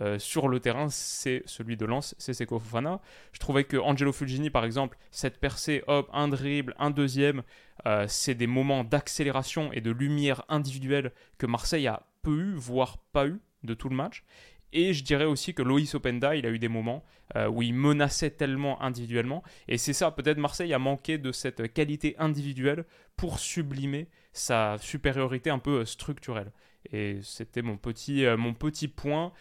euh, 0.00 0.18
sur 0.18 0.48
le 0.48 0.60
terrain, 0.60 0.88
c'est 0.90 1.42
celui 1.46 1.76
de 1.76 1.84
Lens, 1.84 2.14
c'est 2.18 2.34
Seko 2.34 2.58
Fofana. 2.58 3.00
Je 3.32 3.38
trouvais 3.38 3.64
que 3.64 3.76
Angelo 3.76 4.12
Fulgini, 4.12 4.50
par 4.50 4.64
exemple, 4.64 4.98
cette 5.10 5.38
percée, 5.38 5.82
hop, 5.86 6.08
un 6.12 6.28
dribble, 6.28 6.74
un 6.78 6.90
deuxième, 6.90 7.42
euh, 7.86 8.06
c'est 8.08 8.34
des 8.34 8.46
moments 8.46 8.84
d'accélération 8.84 9.72
et 9.72 9.80
de 9.80 9.90
lumière 9.90 10.44
individuelle 10.48 11.12
que 11.38 11.46
Marseille 11.46 11.86
a 11.86 12.06
peu 12.22 12.36
eu, 12.36 12.54
voire 12.54 12.98
pas 13.12 13.26
eu 13.26 13.40
de 13.64 13.74
tout 13.74 13.88
le 13.88 13.96
match. 13.96 14.24
Et 14.72 14.92
je 14.92 15.02
dirais 15.02 15.24
aussi 15.24 15.54
que 15.54 15.62
Loïs 15.62 15.94
Openda, 15.94 16.36
il 16.36 16.46
a 16.46 16.50
eu 16.50 16.58
des 16.58 16.68
moments 16.68 17.04
euh, 17.36 17.48
où 17.48 17.62
il 17.62 17.74
menaçait 17.74 18.30
tellement 18.30 18.80
individuellement. 18.82 19.42
Et 19.66 19.78
c'est 19.78 19.92
ça, 19.92 20.10
peut-être 20.10 20.38
Marseille 20.38 20.74
a 20.74 20.78
manqué 20.78 21.18
de 21.18 21.32
cette 21.32 21.72
qualité 21.72 22.14
individuelle 22.18 22.84
pour 23.16 23.38
sublimer 23.38 24.08
sa 24.32 24.76
supériorité 24.78 25.50
un 25.50 25.58
peu 25.58 25.80
euh, 25.80 25.84
structurelle. 25.84 26.52
Et 26.92 27.18
c'était 27.22 27.62
mon 27.62 27.76
petit, 27.76 28.24
euh, 28.24 28.36
mon 28.36 28.54
petit 28.54 28.88
point. 28.88 29.32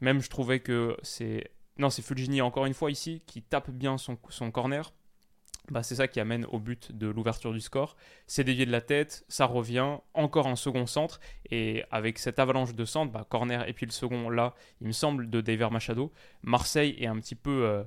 Même 0.00 0.20
je 0.20 0.30
trouvais 0.30 0.60
que 0.60 0.96
c'est... 1.02 1.50
Non, 1.78 1.90
c'est 1.90 2.02
Fulgini 2.02 2.40
encore 2.40 2.66
une 2.66 2.74
fois 2.74 2.90
ici 2.90 3.22
qui 3.26 3.42
tape 3.42 3.70
bien 3.70 3.98
son, 3.98 4.18
son 4.28 4.50
corner. 4.50 4.92
Bah, 5.70 5.82
c'est 5.82 5.96
ça 5.96 6.06
qui 6.06 6.20
amène 6.20 6.44
au 6.46 6.58
but 6.58 6.92
de 6.92 7.08
l'ouverture 7.08 7.52
du 7.52 7.60
score. 7.60 7.96
C'est 8.26 8.44
dévié 8.44 8.66
de 8.66 8.72
la 8.72 8.80
tête, 8.80 9.24
ça 9.28 9.46
revient, 9.46 9.98
encore 10.14 10.46
un 10.46 10.56
second 10.56 10.86
centre, 10.86 11.20
et 11.50 11.84
avec 11.90 12.18
cette 12.18 12.38
avalanche 12.38 12.74
de 12.74 12.84
centre, 12.84 13.12
bah, 13.12 13.26
corner 13.28 13.68
et 13.68 13.72
puis 13.72 13.86
le 13.86 13.92
second 13.92 14.30
là, 14.30 14.54
il 14.80 14.86
me 14.86 14.92
semble, 14.92 15.28
de 15.28 15.40
David 15.40 15.72
Machado, 15.72 16.12
Marseille 16.42 16.96
est 17.00 17.06
un 17.06 17.18
petit 17.18 17.34
peu 17.34 17.64
euh, 17.64 17.82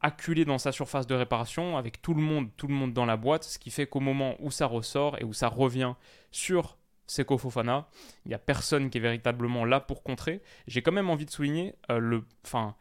acculé 0.00 0.44
dans 0.44 0.58
sa 0.58 0.72
surface 0.72 1.06
de 1.06 1.14
réparation, 1.14 1.76
avec 1.76 2.02
tout 2.02 2.14
le 2.14 2.22
monde, 2.22 2.48
tout 2.56 2.66
le 2.66 2.74
monde 2.74 2.92
dans 2.92 3.06
la 3.06 3.16
boîte, 3.16 3.44
ce 3.44 3.58
qui 3.58 3.70
fait 3.70 3.86
qu'au 3.86 4.00
moment 4.00 4.34
où 4.40 4.50
ça 4.50 4.66
ressort 4.66 5.16
et 5.20 5.24
où 5.24 5.32
ça 5.32 5.48
revient 5.48 5.94
sur 6.32 6.78
Seko 7.06 7.38
Fofana, 7.38 7.88
il 8.24 8.28
n'y 8.28 8.34
a 8.34 8.38
personne 8.38 8.88
qui 8.90 8.98
est 8.98 9.00
véritablement 9.00 9.64
là 9.64 9.80
pour 9.80 10.02
contrer. 10.02 10.42
J'ai 10.66 10.82
quand 10.82 10.92
même 10.92 11.10
envie 11.10 11.26
de 11.26 11.30
souligner 11.30 11.74
euh, 11.90 11.98
le... 11.98 12.24
Enfin, 12.44 12.76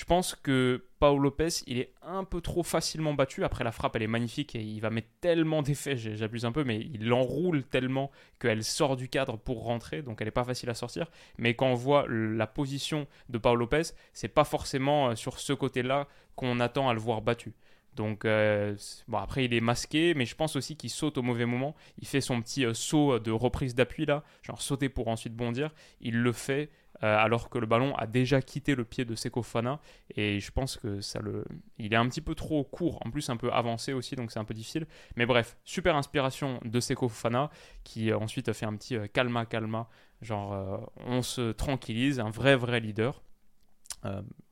je 0.00 0.06
pense 0.06 0.34
que 0.34 0.82
Paolo 0.98 1.24
Lopez, 1.24 1.62
il 1.66 1.76
est 1.76 1.92
un 2.00 2.24
peu 2.24 2.40
trop 2.40 2.62
facilement 2.62 3.12
battu. 3.12 3.44
Après, 3.44 3.64
la 3.64 3.70
frappe, 3.70 3.96
elle 3.96 4.02
est 4.02 4.06
magnifique 4.06 4.54
et 4.54 4.62
il 4.62 4.80
va 4.80 4.88
mettre 4.88 5.10
tellement 5.20 5.60
d'effets, 5.60 5.98
j'abuse 5.98 6.46
un 6.46 6.52
peu, 6.52 6.64
mais 6.64 6.78
il 6.78 7.06
l'enroule 7.06 7.64
tellement 7.64 8.10
qu'elle 8.38 8.64
sort 8.64 8.96
du 8.96 9.10
cadre 9.10 9.36
pour 9.36 9.62
rentrer, 9.62 10.00
donc 10.00 10.22
elle 10.22 10.26
n'est 10.26 10.30
pas 10.30 10.44
facile 10.44 10.70
à 10.70 10.74
sortir. 10.74 11.10
Mais 11.36 11.52
quand 11.52 11.66
on 11.66 11.74
voit 11.74 12.06
la 12.08 12.46
position 12.46 13.06
de 13.28 13.36
Paolo 13.36 13.60
Lopez, 13.60 13.92
c'est 14.14 14.28
pas 14.28 14.44
forcément 14.44 15.10
euh, 15.10 15.16
sur 15.16 15.38
ce 15.38 15.52
côté-là 15.52 16.08
qu'on 16.34 16.60
attend 16.60 16.88
à 16.88 16.94
le 16.94 17.00
voir 17.00 17.20
battu. 17.20 17.52
Donc, 17.94 18.24
euh, 18.24 18.74
bon, 19.06 19.18
après, 19.18 19.44
il 19.44 19.52
est 19.52 19.60
masqué, 19.60 20.14
mais 20.14 20.24
je 20.24 20.34
pense 20.34 20.56
aussi 20.56 20.76
qu'il 20.76 20.88
saute 20.88 21.18
au 21.18 21.22
mauvais 21.22 21.44
moment. 21.44 21.76
Il 21.98 22.08
fait 22.08 22.22
son 22.22 22.40
petit 22.40 22.64
euh, 22.64 22.72
saut 22.72 23.18
de 23.18 23.32
reprise 23.32 23.74
d'appui 23.74 24.06
là, 24.06 24.24
genre 24.40 24.62
sauter 24.62 24.88
pour 24.88 25.08
ensuite 25.08 25.34
bondir. 25.34 25.74
Il 26.00 26.22
le 26.22 26.32
fait 26.32 26.70
euh, 27.02 27.16
alors 27.16 27.48
que 27.48 27.58
le 27.58 27.66
ballon 27.66 27.94
a 27.96 28.06
déjà 28.06 28.42
quitté 28.42 28.74
le 28.74 28.84
pied 28.84 29.04
de 29.04 29.14
Seko 29.14 29.42
Fana. 29.42 29.80
Et 30.16 30.40
je 30.40 30.50
pense 30.50 30.76
que 30.76 31.00
ça 31.00 31.20
le. 31.20 31.44
Il 31.78 31.92
est 31.92 31.96
un 31.96 32.08
petit 32.08 32.20
peu 32.20 32.34
trop 32.34 32.64
court, 32.64 33.00
en 33.04 33.10
plus 33.10 33.28
un 33.30 33.36
peu 33.36 33.52
avancé 33.52 33.92
aussi, 33.92 34.16
donc 34.16 34.30
c'est 34.32 34.38
un 34.38 34.44
peu 34.44 34.54
difficile. 34.54 34.86
Mais 35.16 35.26
bref, 35.26 35.56
super 35.64 35.96
inspiration 35.96 36.60
de 36.64 36.80
Seko 36.80 37.08
Fana 37.08 37.50
qui 37.84 38.12
ensuite 38.12 38.48
a 38.48 38.52
fait 38.52 38.66
un 38.66 38.76
petit 38.76 38.96
calma 39.12 39.46
calma. 39.46 39.88
Genre, 40.22 40.90
on 40.96 41.22
se 41.22 41.52
tranquillise, 41.52 42.20
un 42.20 42.30
vrai, 42.30 42.54
vrai 42.54 42.80
leader. 42.80 43.22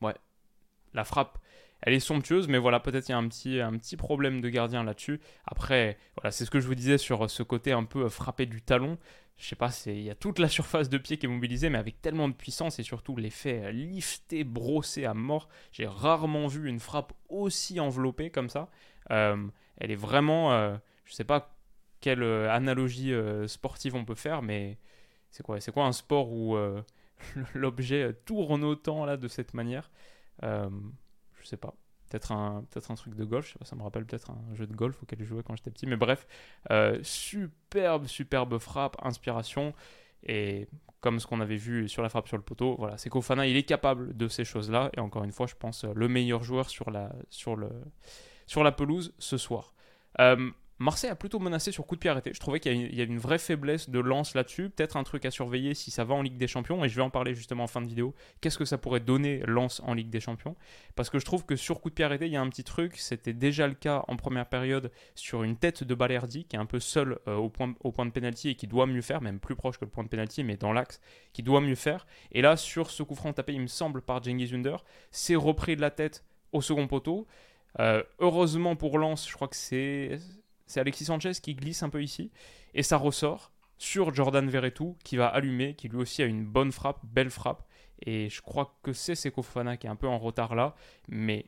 ouais, 0.01 0.15
la 0.95 1.05
frappe 1.05 1.39
elle 1.83 1.95
est 1.95 2.01
somptueuse, 2.01 2.49
mais 2.49 2.59
voilà, 2.59 2.81
peut-être 2.81 3.09
il 3.09 3.13
y 3.13 3.15
a 3.15 3.19
un 3.19 3.29
petit, 3.29 3.61
un 3.61 3.77
petit 3.79 3.97
problème 3.97 4.41
de 4.41 4.49
gardien 4.49 4.83
là-dessus. 4.83 5.21
Après, 5.47 5.99
voilà, 6.17 6.31
c'est 6.31 6.45
ce 6.45 6.51
que 6.51 6.61
je 6.61 6.67
vous 6.67 6.75
disais 6.75 6.99
sur 6.99 7.31
ce 7.31 7.43
côté 7.43 7.73
un 7.73 7.85
peu 7.85 8.09
frappé 8.09 8.47
du 8.47 8.63
talon. 8.63 8.99
Je 9.39 9.47
sais 9.47 9.57
pas, 9.57 9.71
il 9.87 10.03
y 10.03 10.11
a 10.11 10.17
toute 10.17 10.41
la 10.41 10.49
surface 10.49 10.89
de 10.89 10.99
pied 10.99 11.17
qui 11.17 11.27
est 11.27 11.29
mobilisée, 11.29 11.71
mais 11.71 11.79
avec 11.79 12.03
tellement 12.03 12.29
de 12.29 12.35
puissance 12.35 12.79
et 12.79 12.83
surtout 12.83 13.17
l'effet 13.17 13.73
lifté, 13.73 14.45
brossé 14.45 15.05
à 15.05 15.15
mort. 15.15 15.49
J'ai 15.73 15.87
rarement 15.87 16.49
vu 16.49 16.69
une 16.69 16.81
frappe 16.81 17.13
aussi 17.29 17.79
enveloppée 17.79 18.31
comme 18.31 18.49
ça. 18.49 18.69
Euh, 19.11 19.47
elle 19.79 19.91
est 19.91 19.97
vraiment, 19.97 20.53
euh, 20.53 20.77
je 21.05 21.15
sais 21.15 21.25
pas 21.25 21.55
quelle 22.01 22.23
euh, 22.23 22.51
analogie 22.51 23.13
sportive 23.47 23.95
on 23.95 24.05
peut 24.05 24.17
faire, 24.17 24.43
mais 24.43 24.79
c'est 25.31 25.45
quoi, 25.45 25.61
c'est 25.61 25.73
quoi 25.73 25.85
un 25.87 25.93
sport 25.93 26.33
où 26.33 26.57
l'objet 27.55 28.13
tourne 28.25 28.65
autant 28.65 29.05
là 29.05 29.17
de 29.17 29.29
cette 29.29 29.55
manière? 29.55 29.91
Sais 31.49 31.57
pas. 31.57 31.75
Peut-être 32.09 32.33
un, 32.33 32.65
peut 32.71 32.81
un 32.89 32.95
truc 32.95 33.15
de 33.15 33.25
golf, 33.25 33.47
je 33.47 33.53
sais 33.53 33.59
pas, 33.59 33.67
ça 33.67 33.77
me 33.77 33.83
rappelle 33.83 34.07
peut-être 34.07 34.31
un 34.31 34.55
jeu 34.55 34.67
de 34.67 34.75
golf 34.75 35.03
auquel 35.03 35.19
je 35.21 35.25
jouais 35.27 35.43
quand 35.43 35.55
j'étais 35.57 35.71
petit. 35.71 35.87
Mais 35.87 35.97
bref, 35.97 36.27
euh, 36.71 36.99
superbe, 37.03 38.07
superbe 38.07 38.59
frappe, 38.59 38.97
inspiration. 39.03 39.75
Et 40.23 40.69
comme 41.01 41.21
ce 41.21 41.27
qu'on 41.27 41.41
avait 41.41 41.57
vu 41.57 41.89
sur 41.89 42.03
la 42.03 42.09
frappe 42.09 42.27
sur 42.27 42.39
le 42.39 42.43
poteau, 42.43 42.77
voilà, 42.79 42.97
c'est 42.97 43.13
Fana, 43.21 43.47
il 43.47 43.57
est 43.57 43.63
capable 43.63 44.17
de 44.17 44.27
ces 44.27 44.45
choses-là. 44.45 44.91
Et 44.97 45.01
encore 45.01 45.25
une 45.25 45.33
fois, 45.33 45.47
je 45.47 45.55
pense 45.55 45.85
le 45.85 46.09
meilleur 46.09 46.43
joueur 46.43 46.71
sur 46.71 46.91
la, 46.91 47.13
sur 47.29 47.57
le, 47.57 47.69
sur 48.47 48.65
la 48.65 48.73
pelouse 48.73 49.13
ce 49.19 49.37
soir. 49.37 49.75
Euh, 50.19 50.51
Marseille 50.81 51.11
a 51.11 51.17
plutôt 51.17 51.41
menacé 51.41 51.73
sur 51.73 51.87
coup 51.87 51.97
de 51.97 52.01
pied 52.01 52.09
arrêté. 52.09 52.31
Je 52.33 52.39
trouvais 52.39 52.61
qu'il 52.61 52.95
y, 52.95 53.01
a 53.01 53.05
une 53.05 53.19
vraie 53.19 53.39
faiblesse 53.39 53.91
de 53.91 53.99
lance 53.99 54.35
là-dessus. 54.35 54.71
Peut-être 54.71 54.97
un 54.97 55.03
truc 55.03 55.25
à 55.25 55.31
surveiller 55.33 55.75
si 55.75 55.91
ça 55.91 56.05
va 56.05 56.15
en 56.15 56.23
Ligue 56.23 56.37
des 56.37 56.47
Champions. 56.47 56.85
Et 56.85 56.89
je 56.89 56.95
vais 56.95 57.03
en 57.03 57.11
parler 57.11 57.35
justement 57.35 57.65
en 57.65 57.67
fin 57.67 57.81
de 57.81 57.89
vidéo. 57.89 58.15
Qu'est-ce 58.41 58.59
que 58.59 58.65
ça 58.65 58.79
pourrait 58.79 59.01
donner 59.01 59.43
lance 59.47 59.83
en 59.85 59.95
Ligue 59.95 60.11
des 60.11 60.21
Champions? 60.21 60.55
Parce 60.95 61.11
que 61.11 61.19
je 61.19 61.25
trouve 61.25 61.45
que 61.45 61.57
sur 61.57 61.81
coup 61.81 61.91
de 61.91 61.95
pied 61.95 62.05
arrêté, 62.05 62.27
il 62.27 62.33
y 62.33 62.37
a 62.37 62.41
un 62.41 62.49
petit 62.49 62.63
truc. 62.63 62.97
C'était 62.97 63.33
déjà 63.33 63.67
le 63.67 63.75
cas 63.75 64.05
en 64.07 64.17
première 64.17 64.47
période 64.49 64.93
sur 65.17 65.43
une 65.43 65.57
tête 65.57 65.83
de 65.83 65.95
Balerdi 65.97 66.45
qui 66.45 66.55
est 66.55 66.61
un 66.61 66.67
peu 66.67 66.79
seul 66.79 67.19
euh, 67.27 67.35
au, 67.35 67.49
point, 67.49 67.67
de 68.07 68.11
pénalty 68.11 68.51
et 68.51 68.55
qui 68.55 68.69
doit 68.69 68.87
mieux 68.87 69.03
faire, 69.03 69.21
même 69.21 69.41
plus 69.41 69.57
proche 69.57 69.79
que 69.79 69.85
le 69.85 69.91
point 69.91 70.05
de 70.05 70.09
pénalty, 70.09 70.45
mais 70.45 70.57
dans 70.57 70.73
l'axe, 70.73 71.01
qui 71.33 71.43
doit 71.43 71.61
mieux 71.61 71.75
faire. 71.75 72.07
Et 72.31 72.41
là, 72.41 72.57
sur 72.57 72.93
ce 72.93 73.03
coup 73.03 73.17
franc 73.17 73.33
tapé, 73.33 73.53
il 73.53 73.61
me 73.61 73.67
semble, 73.67 74.01
par 74.01 74.25
Cengiz 74.25 74.55
Under, 74.55 74.85
c'est 75.11 75.35
repris 75.35 75.75
de 75.75 75.81
la 75.81 75.91
tête 75.91 76.25
au 76.53 76.61
second 76.61 76.87
poteau. 76.87 77.27
Euh, 77.81 78.03
heureusement 78.21 78.77
pour 78.77 78.99
Lance, 78.99 79.29
je 79.29 79.35
crois 79.35 79.49
que 79.49 79.57
c'est 79.57 80.19
c'est 80.69 80.79
Alexis 80.79 81.07
Sanchez 81.07 81.33
qui 81.43 81.55
glisse 81.55 81.83
un 81.83 81.89
peu 81.89 82.03
ici, 82.03 82.31
et 82.75 82.85
ça 82.85 82.97
ressort 82.97 83.51
sur 83.79 84.15
Jordan 84.15 84.49
Verretou 84.49 84.97
qui 85.03 85.17
va 85.17 85.27
allumer, 85.27 85.75
qui 85.75 85.89
lui 85.89 85.97
aussi 85.97 86.23
a 86.23 86.27
une 86.27 86.45
bonne 86.45 86.71
frappe, 86.71 87.01
belle 87.05 87.31
frappe, 87.31 87.65
et 88.07 88.29
je 88.29 88.41
crois 88.41 88.79
que 88.83 88.93
c'est 88.93 89.17
Seko 89.17 89.43
qui 89.43 89.87
est 89.87 89.91
un 89.91 89.97
peu 89.97 90.07
en 90.07 90.19
retard 90.19 90.55
là, 90.55 90.77
mais 91.09 91.47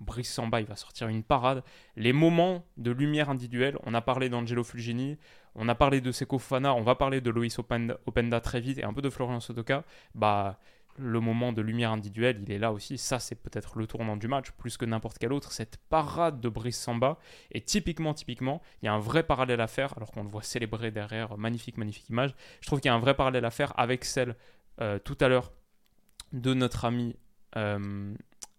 Brice 0.00 0.32
Samba 0.32 0.60
il 0.60 0.66
va 0.66 0.76
sortir 0.76 1.08
une 1.08 1.22
parade. 1.22 1.62
Les 1.96 2.12
moments 2.12 2.64
de 2.76 2.90
lumière 2.90 3.30
individuelle, 3.30 3.78
on 3.84 3.94
a 3.94 4.00
parlé 4.00 4.28
d'Angelo 4.28 4.64
Fulgini, 4.64 5.18
on 5.54 5.68
a 5.68 5.74
parlé 5.74 6.00
de 6.00 6.10
Seko 6.10 6.40
on 6.50 6.82
va 6.82 6.94
parler 6.94 7.20
de 7.20 7.30
Loïs 7.30 7.58
Openda, 7.58 7.98
Openda, 8.06 8.40
très 8.40 8.60
vite 8.60 8.78
et 8.78 8.84
un 8.84 8.92
peu 8.92 9.02
de 9.02 9.10
Florian 9.10 9.40
Sotoka, 9.40 9.84
bah 10.14 10.58
le 10.98 11.20
moment 11.20 11.52
de 11.52 11.60
lumière 11.62 11.92
individuelle, 11.92 12.40
il 12.42 12.52
est 12.52 12.58
là 12.58 12.72
aussi. 12.72 12.98
Ça, 12.98 13.18
c'est 13.18 13.34
peut-être 13.34 13.78
le 13.78 13.86
tournant 13.86 14.16
du 14.16 14.28
match, 14.28 14.50
plus 14.52 14.76
que 14.76 14.84
n'importe 14.84 15.18
quel 15.18 15.32
autre. 15.32 15.52
Cette 15.52 15.78
parade 15.88 16.40
de 16.40 16.48
Brice 16.48 16.78
Samba. 16.78 17.18
Et 17.50 17.60
typiquement, 17.60 18.14
typiquement, 18.14 18.62
il 18.82 18.86
y 18.86 18.88
a 18.88 18.92
un 18.92 18.98
vrai 18.98 19.22
parallèle 19.22 19.60
à 19.60 19.66
faire, 19.66 19.94
alors 19.96 20.10
qu'on 20.12 20.22
le 20.22 20.28
voit 20.28 20.42
célébrer 20.42 20.90
derrière. 20.90 21.36
Magnifique, 21.36 21.76
magnifique 21.76 22.08
image. 22.08 22.34
Je 22.60 22.66
trouve 22.66 22.80
qu'il 22.80 22.88
y 22.88 22.92
a 22.92 22.94
un 22.94 23.00
vrai 23.00 23.14
parallèle 23.14 23.44
à 23.44 23.50
faire 23.50 23.72
avec 23.78 24.04
celle 24.04 24.36
euh, 24.80 24.98
tout 24.98 25.16
à 25.20 25.28
l'heure 25.28 25.52
de 26.32 26.52
notre 26.52 26.84
ami 26.84 27.16
euh, 27.56 28.12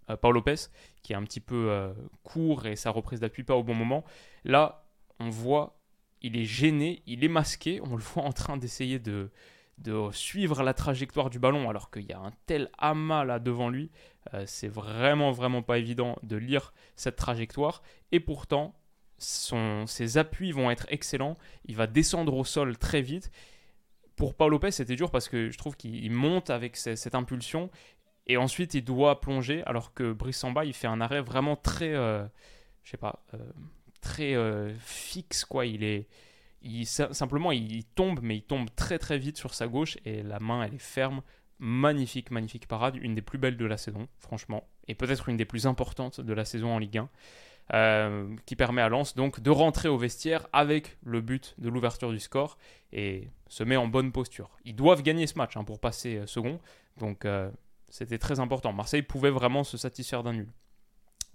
euh, 0.09 0.17
Paul 0.17 0.35
Lopez, 0.35 0.55
qui 1.03 1.13
est 1.13 1.15
un 1.15 1.23
petit 1.23 1.41
peu 1.41 1.93
court 2.23 2.65
et 2.65 2.75
sa 2.75 2.89
reprise 2.89 3.19
d'appui 3.19 3.43
pas 3.43 3.55
au 3.55 3.63
bon 3.63 3.75
moment. 3.75 4.03
Là, 4.43 4.85
on 5.19 5.29
voit, 5.29 5.79
il 6.21 6.37
est 6.37 6.45
gêné, 6.45 7.01
il 7.05 7.23
est 7.23 7.29
masqué. 7.29 7.81
On 7.81 7.95
le 7.95 8.01
voit 8.01 8.23
en 8.23 8.33
train 8.33 8.57
d'essayer 8.57 8.99
de 8.99 9.29
de 9.77 10.09
suivre 10.11 10.63
la 10.63 10.73
trajectoire 10.73 11.29
du 11.29 11.39
ballon 11.39 11.69
alors 11.69 11.91
qu'il 11.91 12.05
y 12.05 12.13
a 12.13 12.19
un 12.19 12.31
tel 12.45 12.69
amas 12.77 13.25
là 13.25 13.39
devant 13.39 13.69
lui. 13.69 13.91
Euh, 14.33 14.43
c'est 14.47 14.67
vraiment 14.67 15.31
vraiment 15.31 15.61
pas 15.61 15.77
évident 15.77 16.17
de 16.23 16.37
lire 16.37 16.73
cette 16.95 17.15
trajectoire. 17.15 17.81
Et 18.11 18.19
pourtant, 18.19 18.73
son, 19.17 19.85
ses 19.85 20.17
appuis 20.17 20.51
vont 20.51 20.71
être 20.71 20.87
excellents. 20.89 21.37
Il 21.65 21.75
va 21.75 21.87
descendre 21.87 22.35
au 22.35 22.43
sol 22.43 22.77
très 22.77 23.01
vite. 23.01 23.31
Pour 24.15 24.33
Paul 24.33 24.51
Lopez, 24.51 24.71
c'était 24.71 24.95
dur 24.95 25.11
parce 25.11 25.27
que 25.27 25.51
je 25.51 25.57
trouve 25.57 25.75
qu'il 25.75 26.11
monte 26.11 26.49
avec 26.49 26.77
cette 26.77 27.15
impulsion 27.15 27.69
et 28.27 28.37
ensuite 28.37 28.73
il 28.73 28.83
doit 28.83 29.19
plonger 29.19 29.61
alors 29.65 29.93
que 29.93 30.13
Brice 30.13 30.37
Samba 30.37 30.63
il 30.63 30.73
fait 30.73 30.87
un 30.87 31.01
arrêt 31.01 31.21
vraiment 31.21 31.57
très, 31.57 31.93
euh, 31.93 32.25
je 32.83 32.91
sais 32.91 32.97
pas, 32.97 33.25
euh, 33.33 33.51
très 33.99 34.35
fixe 34.79 35.43
quoi. 35.43 35.65
Il 35.65 35.83
est 35.83 36.07
simplement, 36.85 37.51
il 37.51 37.83
tombe, 37.85 38.19
mais 38.21 38.37
il 38.37 38.43
tombe 38.43 38.69
très 38.75 38.97
très 38.99 39.17
vite 39.17 39.37
sur 39.37 39.53
sa 39.53 39.67
gauche 39.67 39.97
et 40.05 40.23
la 40.23 40.39
main, 40.39 40.63
elle 40.63 40.73
est 40.73 40.79
ferme. 40.79 41.21
Magnifique, 41.57 42.31
magnifique 42.31 42.67
parade, 42.67 42.97
une 42.97 43.15
des 43.15 43.21
plus 43.21 43.37
belles 43.37 43.55
de 43.55 43.65
la 43.65 43.77
saison, 43.77 44.09
franchement, 44.19 44.67
et 44.89 44.95
peut-être 44.95 45.29
une 45.29 45.37
des 45.37 45.45
plus 45.45 45.67
importantes 45.67 46.19
de 46.19 46.33
la 46.33 46.43
saison 46.43 46.73
en 46.73 46.79
Ligue 46.79 46.97
1. 46.97 47.09
Euh, 47.73 48.35
qui 48.45 48.55
permet 48.55 48.83
à 48.83 48.89
Lens 48.89 49.15
donc 49.15 49.39
de 49.39 49.49
rentrer 49.49 49.87
au 49.87 49.97
vestiaire 49.97 50.45
avec 50.53 50.99
le 51.03 51.19
but 51.19 51.55
de 51.57 51.67
l'ouverture 51.67 52.11
du 52.11 52.19
score 52.19 52.59
et 52.93 53.31
se 53.47 53.63
met 53.63 53.75
en 53.75 53.87
bonne 53.87 54.11
posture. 54.11 54.51
Ils 54.65 54.75
doivent 54.75 55.01
gagner 55.01 55.25
ce 55.25 55.35
match 55.35 55.57
hein, 55.57 55.63
pour 55.63 55.79
passer 55.79 56.17
euh, 56.17 56.27
second, 56.27 56.59
donc 56.97 57.25
euh, 57.25 57.49
c'était 57.89 58.19
très 58.19 58.39
important. 58.39 58.71
Marseille 58.71 59.01
pouvait 59.01 59.31
vraiment 59.31 59.63
se 59.63 59.77
satisfaire 59.77 60.21
d'un 60.21 60.33
nul. 60.33 60.47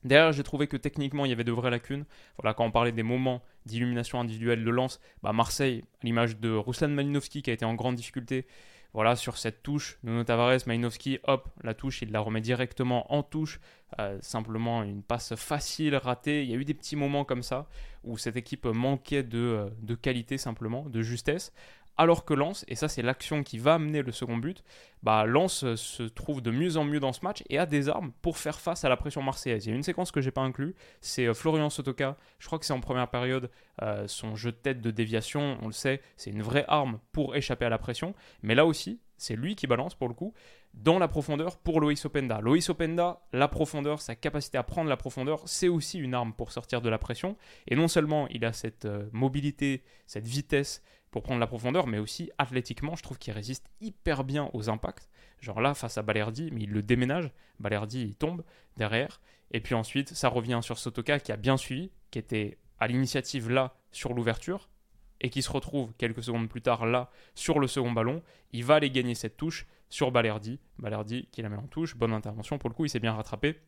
Derrière, 0.05 0.31
j'ai 0.31 0.45
trouvé 0.45 0.69
que 0.69 0.77
techniquement, 0.77 1.25
il 1.25 1.31
y 1.31 1.33
avait 1.33 1.43
de 1.43 1.51
vraies 1.51 1.71
lacunes. 1.71 2.05
Voilà, 2.39 2.55
quand 2.55 2.65
on 2.65 2.71
parlait 2.71 2.93
des 2.93 3.03
moments 3.03 3.43
d'illumination 3.67 4.21
individuelle 4.21 4.65
de 4.65 4.71
lance, 4.71 5.01
bah 5.23 5.33
Marseille, 5.33 5.85
à 6.03 6.07
l'image 6.07 6.39
de 6.39 6.51
Ruslan 6.51 6.89
Malinowski 6.89 7.43
qui 7.43 7.51
a 7.51 7.53
été 7.53 7.65
en 7.65 7.75
grande 7.75 7.97
difficulté, 7.97 8.47
voilà, 8.93 9.15
sur 9.15 9.37
cette 9.37 9.63
touche, 9.63 9.99
Nuno 10.03 10.25
Tavares, 10.25 10.59
Malinowski, 10.67 11.21
hop, 11.25 11.49
la 11.63 11.75
touche, 11.75 12.03
il 12.03 12.11
la 12.11 12.19
remet 12.21 12.41
directement 12.41 13.13
en 13.13 13.23
touche. 13.23 13.61
Euh, 13.99 14.19
simplement 14.21 14.83
une 14.83 15.03
passe 15.03 15.35
facile, 15.37 15.95
ratée. 15.95 16.43
Il 16.43 16.51
y 16.51 16.55
a 16.55 16.57
eu 16.57 16.65
des 16.65 16.75
petits 16.75 16.97
moments 16.97 17.25
comme 17.25 17.43
ça 17.43 17.69
où 18.03 18.19
cette 18.19 18.37
équipe 18.37 18.67
manquait 18.67 19.23
de, 19.23 19.39
euh, 19.39 19.71
de 19.83 19.95
qualité 19.95 20.39
simplement, 20.39 20.89
de 20.89 21.03
justesse 21.03 21.53
alors 21.97 22.25
que 22.25 22.33
Lens, 22.33 22.65
et 22.67 22.77
ça 22.77 22.89
c'est 22.89 23.03
l'action 23.03 23.43
qui 23.43 23.59
va 23.59 23.75
amener 23.75 24.03
le 24.03 24.11
second 24.11 24.39
but, 24.39 24.65
bah 25.03 25.27
Lens 25.27 25.65
euh, 25.65 25.77
se 25.77 26.03
trouve 26.03 26.41
de 26.41 26.51
mieux 26.51 26.77
en 26.77 26.85
mieux 26.85 26.99
dans 26.99 27.13
ce 27.13 27.23
match 27.23 27.43
et 27.51 27.59
a 27.59 27.67
des 27.67 27.91
armes 27.91 28.13
pour 28.23 28.39
faire 28.39 28.59
face 28.59 28.85
à 28.85 28.89
la 28.89 28.97
pression 28.97 29.23
marseillaise. 29.23 29.67
Il 29.67 29.71
y 29.71 29.73
a 29.73 29.77
une 29.77 29.83
séquence 29.83 30.11
que 30.11 30.23
j'ai 30.23 30.31
pas 30.31 30.41
inclus, 30.41 30.75
c'est 31.03 31.27
euh, 31.27 31.35
Florian 31.35 31.69
Sotoka, 31.69 32.17
je 32.39 32.47
crois 32.47 32.59
que 32.59 32.65
c'est 32.65 32.73
en 32.73 32.81
première 32.81 33.09
période, 33.09 33.51
euh, 33.83 34.07
son 34.07 34.35
jeu 34.35 34.53
de 34.53 34.57
tête 34.57 34.81
de 34.81 34.91
déviation, 34.91 35.59
on 35.61 35.67
le 35.67 35.73
sait, 35.73 36.01
c'est 36.17 36.31
une 36.31 36.43
vraie 36.43 36.65
arme 36.69 37.01
pour 37.13 37.37
échapper 37.37 37.67
à 37.67 37.69
la 37.71 37.79
pression, 37.79 38.15
mais 38.43 38.55
là 38.55 38.65
aussi, 38.65 39.01
c'est 39.19 39.37
lui 39.37 39.55
qui 39.55 39.67
balance 39.67 39.95
pour 39.95 40.09
le 40.09 40.15
coup, 40.15 40.33
dans 40.73 40.99
la 40.99 41.09
profondeur 41.09 41.59
pour 41.59 41.81
Loïs 41.81 42.03
Openda. 42.07 42.41
Loïs 42.41 42.71
Openda, 42.71 43.21
la 43.35 43.49
profondeur, 43.49 44.01
sa 44.01 44.15
capacité 44.15 44.57
à 44.57 44.63
prendre 44.63 44.89
la 44.89 44.97
profondeur, 44.97 45.43
c'est 45.45 45.69
aussi 45.69 45.99
une 45.99 46.15
arme 46.15 46.33
pour 46.33 46.53
sortir 46.53 46.81
de 46.81 46.89
la 46.89 46.97
pression. 46.97 47.37
Et 47.69 47.77
non 47.77 47.89
seulement 47.89 48.29
il 48.29 48.47
a 48.47 48.55
cette 48.55 48.89
mobilité, 49.13 49.83
cette 50.07 50.27
vitesse, 50.27 50.83
pour 51.11 51.23
prendre 51.23 51.41
la 51.41 51.47
profondeur, 51.47 51.87
mais 51.87 51.99
aussi 51.99 52.31
athlétiquement, 52.39 52.97
je 52.97 53.03
trouve 53.03 53.19
qu'il 53.19 53.33
résiste 53.33 53.67
hyper 53.81 54.25
bien 54.25 54.51
aux 54.53 54.71
impacts. 54.71 55.09
Genre 55.41 55.61
là, 55.61 55.75
face 55.75 55.99
à 55.99 56.03
Balerdi, 56.03 56.51
mais 56.53 56.63
il 56.63 56.71
le 56.71 56.83
déménage. 56.83 57.31
Balerdi, 57.59 58.03
il 58.03 58.15
tombe 58.15 58.45
derrière. 58.77 59.21
Et 59.51 59.61
puis 59.61 59.75
ensuite, 59.75 60.11
ça 60.11 60.29
revient 60.29 60.61
sur 60.63 60.79
Sotoka 60.79 61.19
qui 61.19 61.33
a 61.33 61.37
bien 61.37 61.57
suivi, 61.57 61.91
qui 62.11 62.19
était 62.19 62.59
à 62.79 62.87
l'initiative 62.87 63.51
là 63.51 63.75
sur 63.91 64.15
l'ouverture, 64.15 64.69
et 65.21 65.31
qui 65.31 65.43
se 65.43 65.51
retrouve 65.51 65.93
quelques 65.99 66.23
secondes 66.23 66.49
plus 66.49 66.63
tard 66.63 66.87
là 66.87 67.11
sur 67.35 67.59
le 67.59 67.67
second 67.67 67.93
ballon. 67.93 68.23
Il 68.53 68.65
va 68.65 68.77
aller 68.77 68.91
gagner 68.91 69.15
cette 69.15 69.37
touche 69.37 69.67
sur 69.89 70.13
Balerdi. 70.13 70.61
Balerdi 70.79 71.29
qui 71.33 71.43
la 71.43 71.49
met 71.49 71.57
en 71.57 71.67
touche. 71.67 71.97
Bonne 71.97 72.13
intervention 72.13 72.59
pour 72.59 72.71
le 72.71 72.75
coup, 72.75 72.85
il 72.85 72.89
s'est 72.91 73.01
bien 73.01 73.15
rattrapé. 73.15 73.61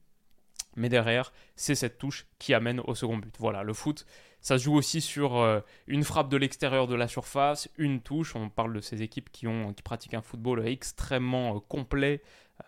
Mais 0.76 0.88
derrière, 0.88 1.32
c'est 1.54 1.75
cette 1.75 1.99
touche 1.99 2.26
qui 2.38 2.54
amène 2.54 2.80
au 2.80 2.94
second 2.94 3.18
but. 3.18 3.34
Voilà, 3.38 3.62
le 3.62 3.75
foot, 3.75 4.06
ça 4.42 4.58
se 4.58 4.64
joue 4.64 4.75
aussi 4.75 5.00
sur 5.00 5.38
euh, 5.38 5.61
une 5.87 6.04
frappe 6.04 6.28
de 6.28 6.37
l'extérieur 6.37 6.88
de 6.88 6.94
la 6.94 7.08
surface, 7.08 7.70
une 7.78 8.00
touche. 8.00 8.34
On 8.37 8.50
parle 8.50 8.75
de 8.75 8.80
ces 8.80 9.02
équipes 9.02 9.30
qui, 9.30 9.46
ont, 9.46 9.72
qui 9.72 9.82
pratiquent 9.82 10.14
un 10.14 10.22
football 10.22 10.66
extrêmement 10.66 11.56
euh, 11.56 11.61
complet, 11.61 12.22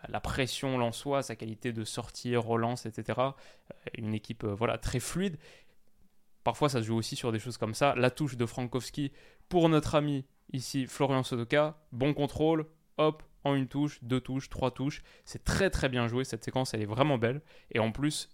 la 0.09 0.21
pression 0.21 0.78
lançois, 0.78 1.23
sa 1.23 1.37
qualité 1.37 1.73
de 1.73 1.85
sortie, 1.85 2.37
relance, 2.37 2.87
etc. 2.87 3.21
Une 3.97 4.14
équipe 4.14 4.45
voilà, 4.45 4.78
très 4.78 4.99
fluide. 5.00 5.37
Parfois, 6.43 6.69
ça 6.69 6.81
se 6.81 6.87
joue 6.87 6.97
aussi 6.97 7.16
sur 7.16 7.33
des 7.33 7.38
choses 7.38 7.59
comme 7.59 7.75
ça. 7.75 7.95
La 7.97 8.11
touche 8.11 8.37
de 8.37 8.47
Frankowski 8.47 9.12
pour 9.49 9.69
notre 9.69 9.95
ami 9.95 10.25
ici, 10.52 10.87
Florian 10.87 11.23
Sotoka. 11.23 11.76
Bon 11.93 12.12
contrôle, 12.14 12.66
hop, 12.99 13.23
en 13.45 13.54
une 13.54 13.69
touche, 13.69 14.02
deux 14.02 14.21
touches, 14.21 14.49
trois 14.49 14.71
touches. 14.71 15.02
C'est 15.25 15.45
très 15.45 15.71
très 15.71 15.88
bien 15.88 16.07
joué. 16.07 16.25
Cette 16.25 16.45
séquence, 16.45 16.75
elle 16.75 16.83
est 16.83 16.87
vraiment 16.87 17.19
belle. 17.19 17.43
Et 17.73 17.78
en 17.78 17.93
plus, 17.93 18.28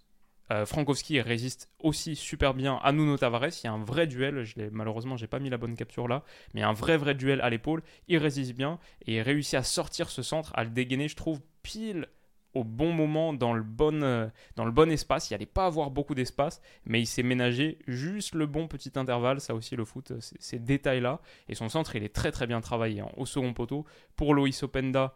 euh, 0.51 0.65
Frankowski 0.65 1.21
résiste 1.21 1.69
aussi 1.79 2.15
super 2.15 2.53
bien 2.53 2.79
à 2.83 2.91
Nuno 2.91 3.17
Tavares. 3.17 3.47
Il 3.63 3.65
y 3.65 3.67
a 3.67 3.71
un 3.71 3.83
vrai 3.83 4.05
duel. 4.05 4.43
Je 4.43 4.55
malheureusement, 4.71 5.15
j'ai 5.15 5.27
pas 5.27 5.39
mis 5.39 5.49
la 5.49 5.57
bonne 5.57 5.75
capture 5.75 6.07
là, 6.07 6.23
mais 6.53 6.61
un 6.61 6.73
vrai 6.73 6.97
vrai 6.97 7.15
duel 7.15 7.39
à 7.41 7.49
l'épaule. 7.49 7.81
Il 8.07 8.17
résiste 8.17 8.53
bien 8.53 8.77
et 9.05 9.15
il 9.15 9.21
réussit 9.21 9.55
à 9.55 9.63
sortir 9.63 10.09
ce 10.09 10.21
centre, 10.21 10.51
à 10.55 10.63
le 10.63 10.69
dégainer, 10.69 11.07
je 11.07 11.15
trouve, 11.15 11.39
pile 11.63 12.07
au 12.53 12.65
bon 12.65 12.91
moment, 12.91 13.31
dans 13.31 13.53
le 13.53 13.63
bon, 13.63 14.03
euh, 14.03 14.27
dans 14.57 14.65
le 14.65 14.71
bon 14.71 14.91
espace. 14.91 15.29
Il 15.29 15.33
n'allait 15.33 15.45
pas 15.45 15.67
avoir 15.67 15.89
beaucoup 15.89 16.15
d'espace, 16.15 16.61
mais 16.85 16.99
il 16.99 17.05
s'est 17.05 17.23
ménagé 17.23 17.79
juste 17.87 18.35
le 18.35 18.45
bon 18.45 18.67
petit 18.67 18.91
intervalle. 18.95 19.39
Ça 19.39 19.55
aussi, 19.55 19.77
le 19.77 19.85
foot, 19.85 20.11
ces 20.19 20.59
détails-là. 20.59 21.21
Et 21.47 21.55
son 21.55 21.69
centre, 21.69 21.95
il 21.95 22.03
est 22.03 22.13
très 22.13 22.31
très 22.31 22.47
bien 22.47 22.59
travaillé 22.59 22.99
hein, 22.99 23.09
au 23.15 23.25
second 23.25 23.53
poteau. 23.53 23.85
Pour 24.17 24.33
Loïs 24.33 24.63
Openda, 24.63 25.15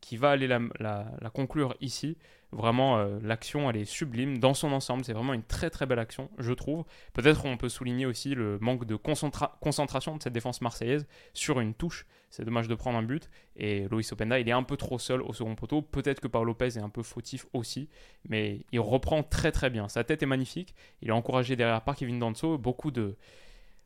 qui 0.00 0.16
va 0.16 0.30
aller 0.30 0.48
la 0.48 1.30
conclure 1.32 1.74
ici. 1.80 2.16
Vraiment, 2.52 2.98
euh, 2.98 3.20
l'action, 3.22 3.70
elle 3.70 3.76
est 3.76 3.84
sublime 3.84 4.38
dans 4.38 4.54
son 4.54 4.72
ensemble. 4.72 5.04
C'est 5.04 5.12
vraiment 5.12 5.34
une 5.34 5.44
très 5.44 5.70
très 5.70 5.86
belle 5.86 6.00
action, 6.00 6.30
je 6.38 6.52
trouve. 6.52 6.84
Peut-être 7.12 7.44
on 7.44 7.56
peut 7.56 7.68
souligner 7.68 8.06
aussi 8.06 8.34
le 8.34 8.58
manque 8.58 8.86
de 8.86 8.96
concentration 8.96 10.16
de 10.16 10.22
cette 10.22 10.32
défense 10.32 10.60
marseillaise 10.60 11.06
sur 11.32 11.60
une 11.60 11.74
touche. 11.74 12.06
C'est 12.28 12.44
dommage 12.44 12.66
de 12.66 12.74
prendre 12.74 12.98
un 12.98 13.04
but. 13.04 13.30
Et 13.54 13.86
Loïs 13.88 14.10
Openda, 14.10 14.40
il 14.40 14.48
est 14.48 14.52
un 14.52 14.64
peu 14.64 14.76
trop 14.76 14.98
seul 14.98 15.22
au 15.22 15.32
second 15.32 15.54
poteau. 15.54 15.80
Peut-être 15.80 16.20
que 16.20 16.26
Paolo 16.26 16.46
Lopez 16.46 16.76
est 16.76 16.82
un 16.82 16.88
peu 16.88 17.04
fautif 17.04 17.46
aussi. 17.52 17.88
Mais 18.28 18.66
il 18.72 18.80
reprend 18.80 19.22
très 19.22 19.52
très 19.52 19.70
bien. 19.70 19.88
Sa 19.88 20.02
tête 20.02 20.22
est 20.22 20.26
magnifique. 20.26 20.74
Il 21.02 21.08
est 21.08 21.12
encouragé 21.12 21.54
derrière 21.54 21.82
par 21.82 21.94
Kevin 21.94 22.18
Danso. 22.18 22.58
Beaucoup 22.58 22.90
de 22.90 23.16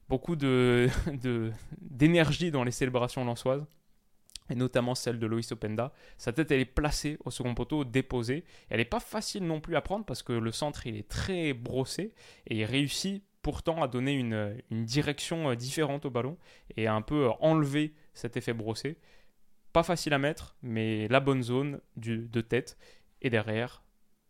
beaucoup 0.09 0.37
de 0.37 0.88
d'énergie 1.80 2.50
dans 2.50 2.64
les 2.64 2.71
célébrations 2.71 3.25
lançoises 3.26 3.66
et 4.50 4.54
notamment 4.54 4.94
celle 4.94 5.18
de 5.18 5.26
Loïs 5.26 5.50
Openda. 5.52 5.92
Sa 6.18 6.32
tête, 6.32 6.50
elle 6.50 6.60
est 6.60 6.64
placée 6.64 7.18
au 7.24 7.30
second 7.30 7.54
poteau, 7.54 7.84
déposée. 7.84 8.44
Elle 8.68 8.78
n'est 8.78 8.84
pas 8.84 9.00
facile 9.00 9.44
non 9.46 9.60
plus 9.60 9.76
à 9.76 9.80
prendre 9.80 10.04
parce 10.04 10.22
que 10.22 10.32
le 10.32 10.52
centre, 10.52 10.86
il 10.86 10.96
est 10.96 11.08
très 11.08 11.52
brossé 11.52 12.14
et 12.46 12.58
il 12.58 12.64
réussit 12.64 13.24
pourtant 13.42 13.82
à 13.82 13.88
donner 13.88 14.12
une, 14.12 14.56
direction 14.70 15.50
euh, 15.50 15.54
différente 15.54 16.06
au 16.06 16.10
ballon 16.10 16.38
et 16.76 16.86
à 16.86 16.94
un 16.94 17.02
peu 17.02 17.26
euh, 17.26 17.30
enlever 17.40 17.94
cet 18.14 18.36
effet 18.36 18.54
brossé. 18.54 18.98
Pas 19.72 19.82
facile 19.82 20.14
à 20.14 20.18
mettre, 20.18 20.56
mais 20.62 21.08
la 21.08 21.20
bonne 21.20 21.42
zone 21.42 21.80
de 21.96 22.40
tête. 22.40 22.78
Et 23.22 23.30
derrière, 23.30 23.82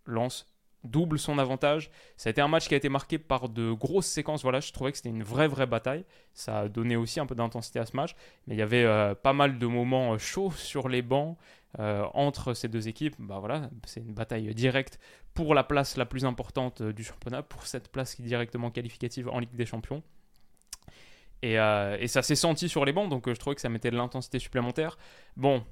lance 0.07 0.54
double 0.85 1.19
son 1.19 1.39
avantage. 1.39 1.91
Ça 2.17 2.29
a 2.29 2.31
été 2.31 2.41
un 2.41 2.49
match 2.49 2.69
qui 2.69 2.75
a 2.75 2.77
été 2.77 2.89
marqué 2.89 3.19
par 3.19 3.49
de 3.49 3.73
grosses 3.73 4.07
séquences. 4.07 4.43
Voilà, 4.43 4.61
je 4.61 4.73
trouvais 4.73 4.93
que 4.93 4.99
c'était 4.99 5.09
une 5.09 5.23
vraie, 5.23 5.49
vraie 5.49 5.67
bataille. 5.67 6.05
Ça 6.33 6.61
a 6.61 6.69
donné 6.69 6.97
aussi 6.97 7.21
un 7.21 7.27
peu 7.27 7.35
d'intensité 7.35 7.79
à 7.79 7.87
ce 7.87 7.97
match. 7.97 8.15
Mais 8.47 8.55
il 8.55 8.59
y 8.59 8.63
avait 8.63 8.85
euh, 8.85 9.15
pas 9.15 9.33
mal 9.33 9.59
de 9.59 9.67
moments 9.67 10.13
euh, 10.13 10.19
chauds 10.19 10.53
sur 10.53 10.89
les 10.89 11.03
bancs 11.03 11.37
euh, 11.79 12.05
entre 12.15 12.55
ces 12.55 12.69
deux 12.69 12.89
équipes. 12.89 13.17
Bah 13.19 13.39
voilà, 13.41 13.71
c'est 13.87 14.01
une 14.01 14.15
bataille 14.15 14.55
directe 14.55 15.01
pour 15.33 15.55
la 15.55 15.65
place 15.65 15.97
la 15.97 16.07
plus 16.07 16.25
importante 16.25 16.83
du 16.83 17.03
championnat, 17.03 17.43
pour 17.43 17.67
cette 17.67 17.91
place 17.91 18.15
qui 18.15 18.23
est 18.23 18.27
directement 18.27 18.71
qualificative 18.71 19.29
en 19.29 19.41
Ligue 19.41 19.57
des 19.57 19.67
Champions. 19.67 20.03
Et, 21.43 21.55
et 21.57 22.09
ça 22.09 22.23
s'est 22.23 22.37
senti 22.37 22.71
sur 22.71 22.87
les 22.87 22.93
bancs, 22.93 23.11
donc 23.11 23.29
je 23.29 23.39
trouvais 23.39 23.55
que 23.55 23.61
ça 23.61 23.69
mettait 23.69 23.91
de 23.91 23.97
l'intensité 23.97 24.39
supplémentaire. 24.39 24.97
Bon, 25.37 25.63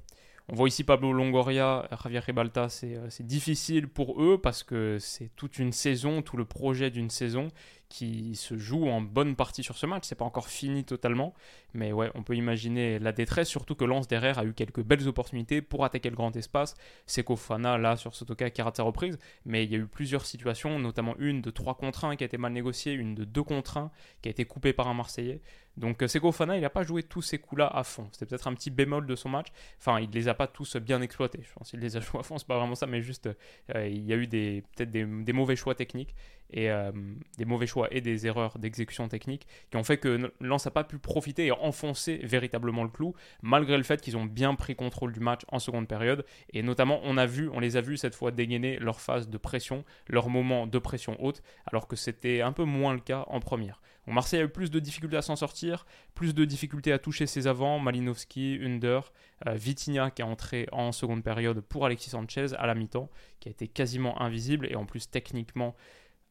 on 0.49 0.55
voit 0.55 0.67
ici 0.67 0.83
Pablo 0.83 1.13
Longoria, 1.13 1.87
Javier 2.03 2.19
Ribalta, 2.19 2.67
euh, 2.83 3.07
c'est 3.09 3.25
difficile 3.25 3.87
pour 3.87 4.21
eux 4.21 4.39
parce 4.41 4.63
que 4.63 4.97
c'est 4.99 5.29
toute 5.35 5.57
une 5.57 5.71
saison, 5.71 6.21
tout 6.21 6.35
le 6.35 6.45
projet 6.45 6.89
d'une 6.89 7.09
saison 7.09 7.47
qui 7.93 8.35
se 8.35 8.57
joue 8.57 8.87
en 8.87 9.01
bonne 9.01 9.35
partie 9.35 9.61
sur 9.61 9.77
ce 9.77 9.85
match. 9.85 10.05
C'est 10.05 10.15
pas 10.15 10.25
encore 10.25 10.47
fini 10.47 10.83
totalement, 10.83 11.35
mais 11.75 11.91
ouais, 11.91 12.09
on 12.15 12.23
peut 12.23 12.35
imaginer 12.35 12.97
la 12.97 13.11
détresse, 13.11 13.47
surtout 13.47 13.75
que 13.75 13.85
Lance 13.85 14.07
derrière 14.07 14.39
a 14.39 14.45
eu 14.45 14.53
quelques 14.53 14.81
belles 14.81 15.07
opportunités 15.07 15.61
pour 15.61 15.85
attaquer 15.85 16.09
le 16.09 16.15
grand 16.15 16.35
espace. 16.35 16.73
Seko 17.05 17.35
Fana 17.35 17.77
là 17.77 17.95
sur 17.95 18.15
Sotoka 18.15 18.49
qui 18.49 18.63
rate 18.63 18.77
sa 18.77 18.83
reprise, 18.83 19.19
mais 19.45 19.63
il 19.63 19.71
y 19.71 19.75
a 19.75 19.77
eu 19.77 19.85
plusieurs 19.85 20.25
situations, 20.25 20.79
notamment 20.79 21.15
une 21.19 21.41
de 21.41 21.51
3 21.51 21.75
contre 21.75 22.05
1 22.05 22.15
qui 22.15 22.23
a 22.23 22.25
été 22.25 22.39
mal 22.39 22.51
négociée, 22.51 22.93
une 22.93 23.13
de 23.13 23.25
2 23.25 23.43
contre 23.43 23.77
1 23.77 23.91
qui 24.23 24.29
a 24.29 24.31
été 24.31 24.43
coupée 24.45 24.73
par 24.73 24.87
un 24.87 24.95
Marseillais. 24.95 25.39
Donc 25.77 26.01
euh, 26.01 26.07
Seko 26.07 26.31
Fana, 26.31 26.57
il 26.57 26.61
n'a 26.61 26.71
pas 26.71 26.83
joué 26.83 27.03
tous 27.03 27.21
ces 27.21 27.37
coups-là 27.37 27.67
à 27.67 27.83
fond. 27.83 28.07
C'était 28.11 28.25
peut-être 28.25 28.47
un 28.47 28.53
petit 28.55 28.71
bémol 28.71 29.05
de 29.05 29.15
son 29.15 29.29
match. 29.29 29.47
Enfin, 29.79 29.99
il 29.99 30.09
ne 30.09 30.13
les 30.13 30.27
a 30.27 30.33
pas 30.33 30.47
tous 30.47 30.77
bien 30.77 31.01
exploités. 31.01 31.41
Je 31.43 31.53
pense 31.53 31.69
qu'il 31.69 31.79
les 31.79 31.95
a 31.95 31.99
joués 31.99 32.19
à 32.19 32.23
fond, 32.23 32.39
c'est 32.39 32.47
pas 32.47 32.57
vraiment 32.57 32.75
ça, 32.75 32.87
mais 32.87 33.01
juste 33.01 33.27
euh, 33.75 33.87
il 33.87 34.03
y 34.05 34.13
a 34.13 34.15
eu 34.15 34.27
peut-être 34.27 34.91
des, 34.91 35.05
des 35.05 35.33
mauvais 35.33 35.55
choix 35.55 35.75
techniques 35.75 36.15
et 36.53 36.69
euh, 36.69 36.91
des 37.37 37.45
mauvais 37.45 37.67
choix 37.67 37.82
et 37.91 38.01
des 38.01 38.27
erreurs 38.27 38.57
d'exécution 38.59 39.07
technique 39.07 39.47
qui 39.69 39.77
ont 39.77 39.83
fait 39.83 39.97
que 39.97 40.31
Lens 40.39 40.65
n'a 40.65 40.71
pas 40.71 40.83
pu 40.83 40.97
profiter 40.97 41.47
et 41.47 41.51
enfoncer 41.51 42.19
véritablement 42.23 42.83
le 42.83 42.89
clou, 42.89 43.13
malgré 43.41 43.77
le 43.77 43.83
fait 43.83 44.01
qu'ils 44.01 44.17
ont 44.17 44.25
bien 44.25 44.55
pris 44.55 44.75
contrôle 44.75 45.13
du 45.13 45.19
match 45.19 45.41
en 45.49 45.59
seconde 45.59 45.87
période. 45.87 46.25
Et 46.51 46.63
notamment, 46.63 46.99
on, 47.03 47.17
a 47.17 47.25
vu, 47.25 47.49
on 47.49 47.59
les 47.59 47.77
a 47.77 47.81
vus 47.81 47.97
cette 47.97 48.15
fois 48.15 48.31
dégainer 48.31 48.77
leur 48.79 48.99
phase 48.99 49.29
de 49.29 49.37
pression, 49.37 49.83
leur 50.07 50.29
moment 50.29 50.67
de 50.67 50.79
pression 50.79 51.15
haute, 51.23 51.41
alors 51.65 51.87
que 51.87 51.95
c'était 51.95 52.41
un 52.41 52.51
peu 52.51 52.63
moins 52.63 52.93
le 52.93 52.99
cas 52.99 53.25
en 53.27 53.39
première. 53.39 53.81
Marseille 54.11 54.41
a 54.41 54.43
eu 54.43 54.49
plus 54.49 54.69
de 54.69 54.79
difficultés 54.79 55.15
à 55.15 55.21
s'en 55.21 55.35
sortir, 55.35 55.85
plus 56.13 56.33
de 56.33 56.43
difficultés 56.43 56.91
à 56.91 56.99
toucher 56.99 57.25
ses 57.25 57.47
avants, 57.47 57.79
Malinowski, 57.79 58.59
Under, 58.61 59.13
euh, 59.47 59.53
Vitinha 59.53 60.11
qui 60.11 60.21
est 60.21 60.25
entré 60.25 60.67
en 60.71 60.91
seconde 60.91 61.23
période 61.23 61.61
pour 61.61 61.85
Alexis 61.85 62.09
Sanchez 62.09 62.47
à 62.57 62.67
la 62.67 62.75
mi-temps, 62.75 63.09
qui 63.39 63.47
a 63.47 63.51
été 63.51 63.67
quasiment 63.67 64.21
invisible 64.21 64.67
et 64.69 64.75
en 64.75 64.85
plus 64.85 65.09
techniquement 65.09 65.75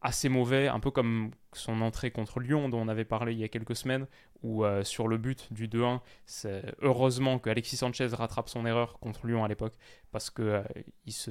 assez 0.03 0.29
mauvais, 0.29 0.69
un 0.69 0.81
peu 0.81 0.91
comme 0.91 1.31
son 1.53 1.81
entrée 1.81 2.11
contre 2.11 2.41
Lyon 2.41 2.69
dont 2.69 2.81
on 2.81 2.89
avait 2.89 3.05
parlé 3.05 3.33
il 3.33 3.39
y 3.39 3.45
a 3.45 3.49
quelques 3.49 3.77
semaines, 3.77 4.07
où 4.43 4.65
euh, 4.65 4.83
sur 4.83 5.07
le 5.07 5.19
but 5.19 5.53
du 5.53 5.69
2-1, 5.69 6.01
c'est 6.27 6.75
heureusement 6.81 7.39
que 7.39 7.51
Alexis 7.51 7.77
Sanchez 7.77 8.09
rattrape 8.09 8.49
son 8.49 8.67
erreur 8.67 8.99
contre 8.99 9.27
Lyon 9.27 9.45
à 9.45 9.49
l'époque, 9.49 9.75
parce 10.11 10.31
que 10.31 10.43
euh, 10.43 10.63
il, 11.07 11.13
se, 11.13 11.31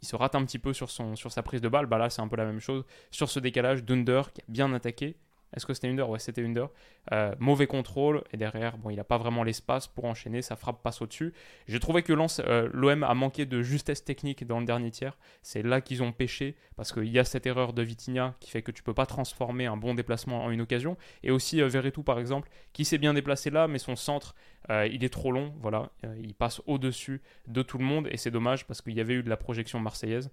se, 0.00 0.16
rate 0.16 0.34
un 0.34 0.44
petit 0.44 0.58
peu 0.58 0.72
sur, 0.72 0.90
son, 0.90 1.16
sur 1.16 1.32
sa 1.32 1.42
prise 1.42 1.60
de 1.60 1.68
balle. 1.68 1.86
Bah 1.86 1.98
là, 1.98 2.10
c'est 2.10 2.22
un 2.22 2.28
peu 2.28 2.36
la 2.36 2.44
même 2.44 2.60
chose. 2.60 2.84
Sur 3.10 3.28
ce 3.28 3.40
décalage, 3.40 3.84
Dunder 3.84 4.22
qui 4.32 4.40
a 4.40 4.44
bien 4.48 4.72
attaqué, 4.72 5.16
est-ce 5.54 5.66
que 5.66 5.74
c'était 5.74 5.88
Under 5.88 6.08
Ouais, 6.08 6.18
c'était 6.18 6.44
Under. 6.44 6.68
Euh, 7.12 7.34
mauvais 7.38 7.66
contrôle, 7.66 8.22
et 8.32 8.36
derrière, 8.36 8.76
il 8.90 8.96
n'a 8.96 9.04
pas 9.04 9.18
vraiment 9.18 9.42
l'espace 9.42 9.86
pour 9.86 10.04
enchaîner, 10.04 10.42
sa 10.42 10.56
frappe 10.56 10.82
passe 10.82 11.02
au-dessus. 11.02 11.32
J'ai 11.66 11.80
trouvé 11.80 12.02
que 12.02 12.12
euh, 12.12 12.68
l'OM 12.72 13.02
a 13.02 13.14
manqué 13.14 13.46
de 13.46 13.62
justesse 13.62 14.04
technique 14.04 14.46
dans 14.46 14.60
le 14.60 14.66
dernier 14.66 14.90
tiers. 14.90 15.18
C'est 15.42 15.62
là 15.62 15.80
qu'ils 15.80 16.02
ont 16.02 16.12
pêché, 16.12 16.56
parce 16.76 16.92
qu'il 16.92 17.08
y 17.08 17.18
a 17.18 17.24
cette 17.24 17.46
erreur 17.46 17.72
de 17.72 17.82
Vitinha 17.82 18.34
qui 18.40 18.50
fait 18.50 18.62
que 18.62 18.70
tu 18.70 18.82
peux 18.82 18.94
pas 18.94 19.06
transformer 19.06 19.66
un 19.66 19.76
bon 19.76 19.94
déplacement 19.94 20.44
en 20.44 20.50
une 20.50 20.60
occasion. 20.60 20.96
Et 21.22 21.30
aussi 21.30 21.60
euh, 21.60 21.68
par 22.04 22.18
exemple, 22.18 22.48
qui 22.72 22.84
s'est 22.84 22.98
bien 22.98 23.12
déplacé 23.12 23.50
là, 23.50 23.68
mais 23.68 23.78
son 23.78 23.96
centre, 23.96 24.34
il 24.70 25.04
est 25.04 25.12
trop 25.12 25.32
long. 25.32 25.52
Voilà, 25.60 25.90
il 26.22 26.34
passe 26.34 26.62
au-dessus 26.66 27.20
de 27.48 27.62
tout 27.62 27.78
le 27.78 27.84
monde, 27.84 28.08
et 28.10 28.16
c'est 28.16 28.30
dommage 28.30 28.66
parce 28.66 28.80
qu'il 28.80 28.94
y 28.94 29.00
avait 29.00 29.14
eu 29.14 29.22
de 29.22 29.28
la 29.28 29.36
projection 29.36 29.80
marseillaise 29.80 30.30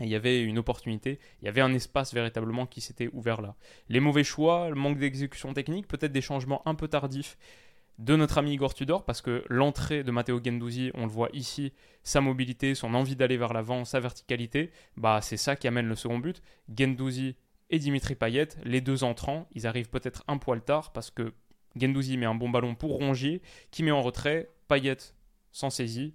il 0.00 0.08
y 0.08 0.14
avait 0.14 0.42
une 0.42 0.58
opportunité, 0.58 1.18
il 1.40 1.44
y 1.44 1.48
avait 1.48 1.60
un 1.60 1.72
espace 1.72 2.12
véritablement 2.12 2.66
qui 2.66 2.80
s'était 2.80 3.08
ouvert 3.12 3.40
là. 3.40 3.54
Les 3.88 4.00
mauvais 4.00 4.24
choix, 4.24 4.68
le 4.68 4.74
manque 4.74 4.98
d'exécution 4.98 5.52
technique, 5.54 5.86
peut-être 5.86 6.12
des 6.12 6.20
changements 6.20 6.62
un 6.66 6.74
peu 6.74 6.88
tardifs 6.88 7.36
de 7.98 8.16
notre 8.16 8.38
ami 8.38 8.54
Igor 8.54 8.74
Tudor, 8.74 9.04
parce 9.04 9.22
que 9.22 9.44
l'entrée 9.48 10.02
de 10.02 10.10
Matteo 10.10 10.40
Gendouzi, 10.42 10.90
on 10.94 11.04
le 11.04 11.10
voit 11.10 11.28
ici, 11.32 11.72
sa 12.02 12.20
mobilité, 12.20 12.74
son 12.74 12.92
envie 12.94 13.14
d'aller 13.14 13.36
vers 13.36 13.52
l'avant, 13.52 13.84
sa 13.84 14.00
verticalité, 14.00 14.72
bah 14.96 15.20
c'est 15.22 15.36
ça 15.36 15.54
qui 15.54 15.68
amène 15.68 15.86
le 15.86 15.94
second 15.94 16.18
but. 16.18 16.42
Gendouzi 16.76 17.36
et 17.70 17.78
Dimitri 17.78 18.16
Payet, 18.16 18.48
les 18.64 18.80
deux 18.80 19.04
entrants, 19.04 19.48
ils 19.52 19.66
arrivent 19.66 19.90
peut-être 19.90 20.24
un 20.26 20.38
poil 20.38 20.60
tard, 20.60 20.92
parce 20.92 21.10
que 21.10 21.34
Gendouzi 21.76 22.16
met 22.16 22.26
un 22.26 22.34
bon 22.34 22.50
ballon 22.50 22.74
pour 22.74 22.96
Rongier, 22.96 23.42
qui 23.70 23.84
met 23.84 23.92
en 23.92 24.02
retrait, 24.02 24.50
Payet 24.66 24.96
s'en 25.52 25.70
saisit, 25.70 26.14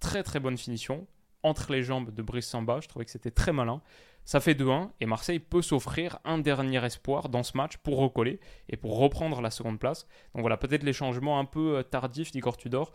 très 0.00 0.22
très 0.22 0.40
bonne 0.40 0.58
finition, 0.58 1.06
entre 1.44 1.70
les 1.72 1.84
jambes 1.84 2.12
de 2.12 2.22
Brice 2.22 2.48
Samba. 2.48 2.80
Je 2.80 2.88
trouvais 2.88 3.04
que 3.04 3.10
c'était 3.12 3.30
très 3.30 3.52
malin. 3.52 3.80
Ça 4.24 4.40
fait 4.40 4.54
2-1 4.54 4.88
et 5.00 5.06
Marseille 5.06 5.38
peut 5.38 5.62
s'offrir 5.62 6.18
un 6.24 6.38
dernier 6.38 6.84
espoir 6.84 7.28
dans 7.28 7.42
ce 7.42 7.56
match 7.56 7.76
pour 7.76 7.98
recoller 7.98 8.40
et 8.70 8.76
pour 8.76 8.98
reprendre 8.98 9.40
la 9.42 9.50
seconde 9.50 9.78
place. 9.78 10.06
Donc 10.34 10.40
voilà, 10.40 10.56
peut-être 10.56 10.82
les 10.82 10.94
changements 10.94 11.38
un 11.38 11.44
peu 11.44 11.76
euh, 11.76 11.82
tardifs 11.82 12.32
d'Igor 12.32 12.56
Tudor, 12.56 12.92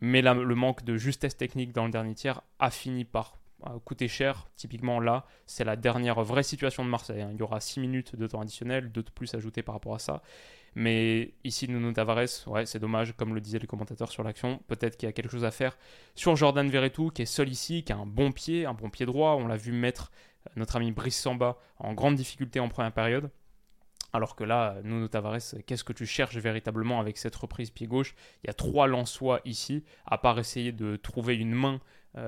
mais 0.00 0.22
le 0.22 0.54
manque 0.54 0.84
de 0.84 0.96
justesse 0.96 1.36
technique 1.36 1.72
dans 1.72 1.84
le 1.84 1.90
dernier 1.90 2.14
tiers 2.14 2.42
a 2.60 2.70
fini 2.70 3.04
par 3.04 3.38
euh, 3.66 3.80
coûter 3.84 4.06
cher. 4.06 4.48
Typiquement 4.54 5.00
là, 5.00 5.26
c'est 5.46 5.64
la 5.64 5.74
dernière 5.74 6.22
vraie 6.22 6.44
situation 6.44 6.84
de 6.84 6.90
Marseille. 6.90 7.22
Hein. 7.22 7.30
Il 7.32 7.38
y 7.38 7.42
aura 7.42 7.58
6 7.58 7.80
minutes 7.80 8.14
de 8.14 8.26
temps 8.28 8.40
additionnel, 8.40 8.92
2 8.92 9.02
de 9.02 9.10
plus 9.10 9.34
ajoutés 9.34 9.62
par 9.62 9.74
rapport 9.74 9.96
à 9.96 9.98
ça. 9.98 10.22
Mais 10.80 11.34
ici, 11.42 11.66
Nuno 11.66 11.90
Tavares, 11.90 12.28
ouais, 12.46 12.64
c'est 12.64 12.78
dommage, 12.78 13.12
comme 13.16 13.34
le 13.34 13.40
disaient 13.40 13.58
les 13.58 13.66
commentateurs 13.66 14.12
sur 14.12 14.22
l'action. 14.22 14.62
Peut-être 14.68 14.96
qu'il 14.96 15.08
y 15.08 15.10
a 15.10 15.12
quelque 15.12 15.32
chose 15.32 15.44
à 15.44 15.50
faire 15.50 15.76
sur 16.14 16.36
Jordan 16.36 16.70
Verretou, 16.70 17.10
qui 17.10 17.22
est 17.22 17.26
seul 17.26 17.48
ici, 17.48 17.82
qui 17.82 17.92
a 17.92 17.96
un 17.96 18.06
bon 18.06 18.30
pied, 18.30 18.64
un 18.64 18.74
bon 18.74 18.88
pied 18.88 19.04
droit. 19.04 19.32
On 19.32 19.48
l'a 19.48 19.56
vu 19.56 19.72
mettre 19.72 20.12
notre 20.54 20.76
ami 20.76 20.92
Brice 20.92 21.20
Samba 21.20 21.58
en 21.78 21.94
grande 21.94 22.14
difficulté 22.14 22.60
en 22.60 22.68
première 22.68 22.92
période. 22.92 23.32
Alors 24.12 24.36
que 24.36 24.44
là, 24.44 24.76
Nuno 24.84 25.08
Tavares, 25.08 25.56
qu'est-ce 25.66 25.82
que 25.82 25.92
tu 25.92 26.06
cherches 26.06 26.36
véritablement 26.36 27.00
avec 27.00 27.18
cette 27.18 27.34
reprise 27.34 27.70
pied 27.70 27.88
gauche? 27.88 28.14
Il 28.44 28.46
y 28.46 28.50
a 28.50 28.54
trois 28.54 28.86
Lensois 28.86 29.40
ici, 29.44 29.82
à 30.06 30.16
part 30.16 30.38
essayer 30.38 30.70
de 30.70 30.94
trouver 30.94 31.34
une 31.34 31.54
main 31.54 31.80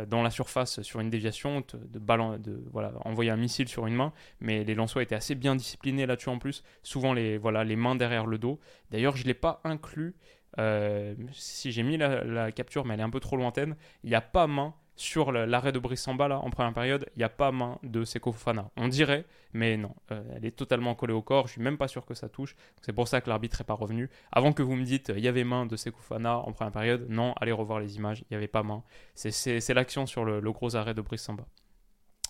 dans 0.09 0.23
la 0.23 0.31
surface 0.31 0.83
sur 0.83 1.01
une 1.01 1.11
déviation, 1.11 1.65
de, 1.75 1.99
ballon, 1.99 2.39
de 2.39 2.63
voilà, 2.71 2.93
envoyer 3.05 3.31
un 3.31 3.37
missile 3.37 3.67
sur 3.69 3.87
une 3.87 3.95
main. 3.95 4.13
Mais 4.41 4.63
les 4.63 4.75
Lensois 4.75 5.03
étaient 5.03 5.15
assez 5.15 5.35
bien 5.35 5.57
disciplinés 5.57 6.07
là-dessus 6.07 6.29
en 6.29 6.39
plus. 6.39 6.63
Souvent 6.83 7.13
les, 7.13 7.39
voilà, 7.39 7.65
les 7.65 7.77
mains 7.77 7.97
derrière 7.97 8.27
le 8.27 8.39
dos. 8.39 8.61
D'ailleurs, 8.91 9.17
je 9.17 9.23
ne 9.23 9.29
l'ai 9.29 9.35
pas 9.35 9.61
inclus. 9.65 10.15
Euh, 10.59 11.15
si 11.33 11.73
j'ai 11.73 11.83
mis 11.83 11.97
la, 11.97 12.25
la, 12.25 12.53
capture, 12.53 12.85
mais 12.85 12.95
elle 12.95 13.01
est 13.01 13.05
un 13.05 13.11
peu 13.11 13.21
trop 13.21 13.37
lointaine, 13.37 13.77
il 14.05 14.11
n'y 14.11 14.17
a 14.17 14.21
pas 14.21 14.47
main 14.47 14.75
sur 15.01 15.33
l'arrêt 15.33 15.73
de 15.73 15.79
Brice 15.79 16.03
Samba 16.03 16.29
là, 16.29 16.39
en 16.41 16.51
première 16.51 16.75
période, 16.75 17.07
il 17.17 17.21
n'y 17.21 17.25
a 17.25 17.31
pas 17.31 17.53
main 17.53 17.79
de 17.83 18.05
Seko 18.05 18.33
Fofana. 18.33 18.71
On 18.77 18.87
dirait, 18.87 19.25
mais 19.55 19.79
non, 19.79 19.95
euh, 20.13 20.23
elle 20.37 20.45
est 20.45 20.51
totalement 20.51 20.95
collée 20.95 21.15
au 21.15 21.23
corps. 21.23 21.47
Je 21.47 21.53
suis 21.53 21.63
même 21.63 21.79
pas 21.79 21.89
sûr 21.89 22.05
que 22.05 22.13
ça 22.13 22.29
touche. 22.29 22.55
C'est 22.83 22.93
pour 22.93 23.09
ça 23.09 23.23
que 23.23 23.31
l'arbitre 23.31 23.59
n'est 23.61 23.65
pas 23.65 23.75
revenu. 23.75 24.11
Avant 24.31 24.53
que 24.53 24.63
vous 24.63 24.77
me 24.77 24.85
dites, 24.85 25.11
il 25.17 25.25
y 25.25 25.29
avait 25.29 25.45
main 25.45 25.65
de 25.65 25.75
Seko 25.75 25.99
Fofana 26.01 26.39
en 26.39 26.53
première 26.53 26.73
période, 26.73 27.07
non, 27.09 27.33
allez 27.41 27.53
revoir 27.53 27.81
les 27.81 27.97
images, 27.97 28.21
il 28.23 28.27
n'y 28.33 28.37
avait 28.37 28.47
pas 28.47 28.63
main. 28.63 28.83
C'est 29.15 29.73
l'action 29.73 30.05
sur 30.05 30.27
le, 30.27 30.53
gros 30.53 30.77
arrêt 30.77 30.93
de 30.93 31.01
Brice 31.01 31.23
Samba. 31.23 31.45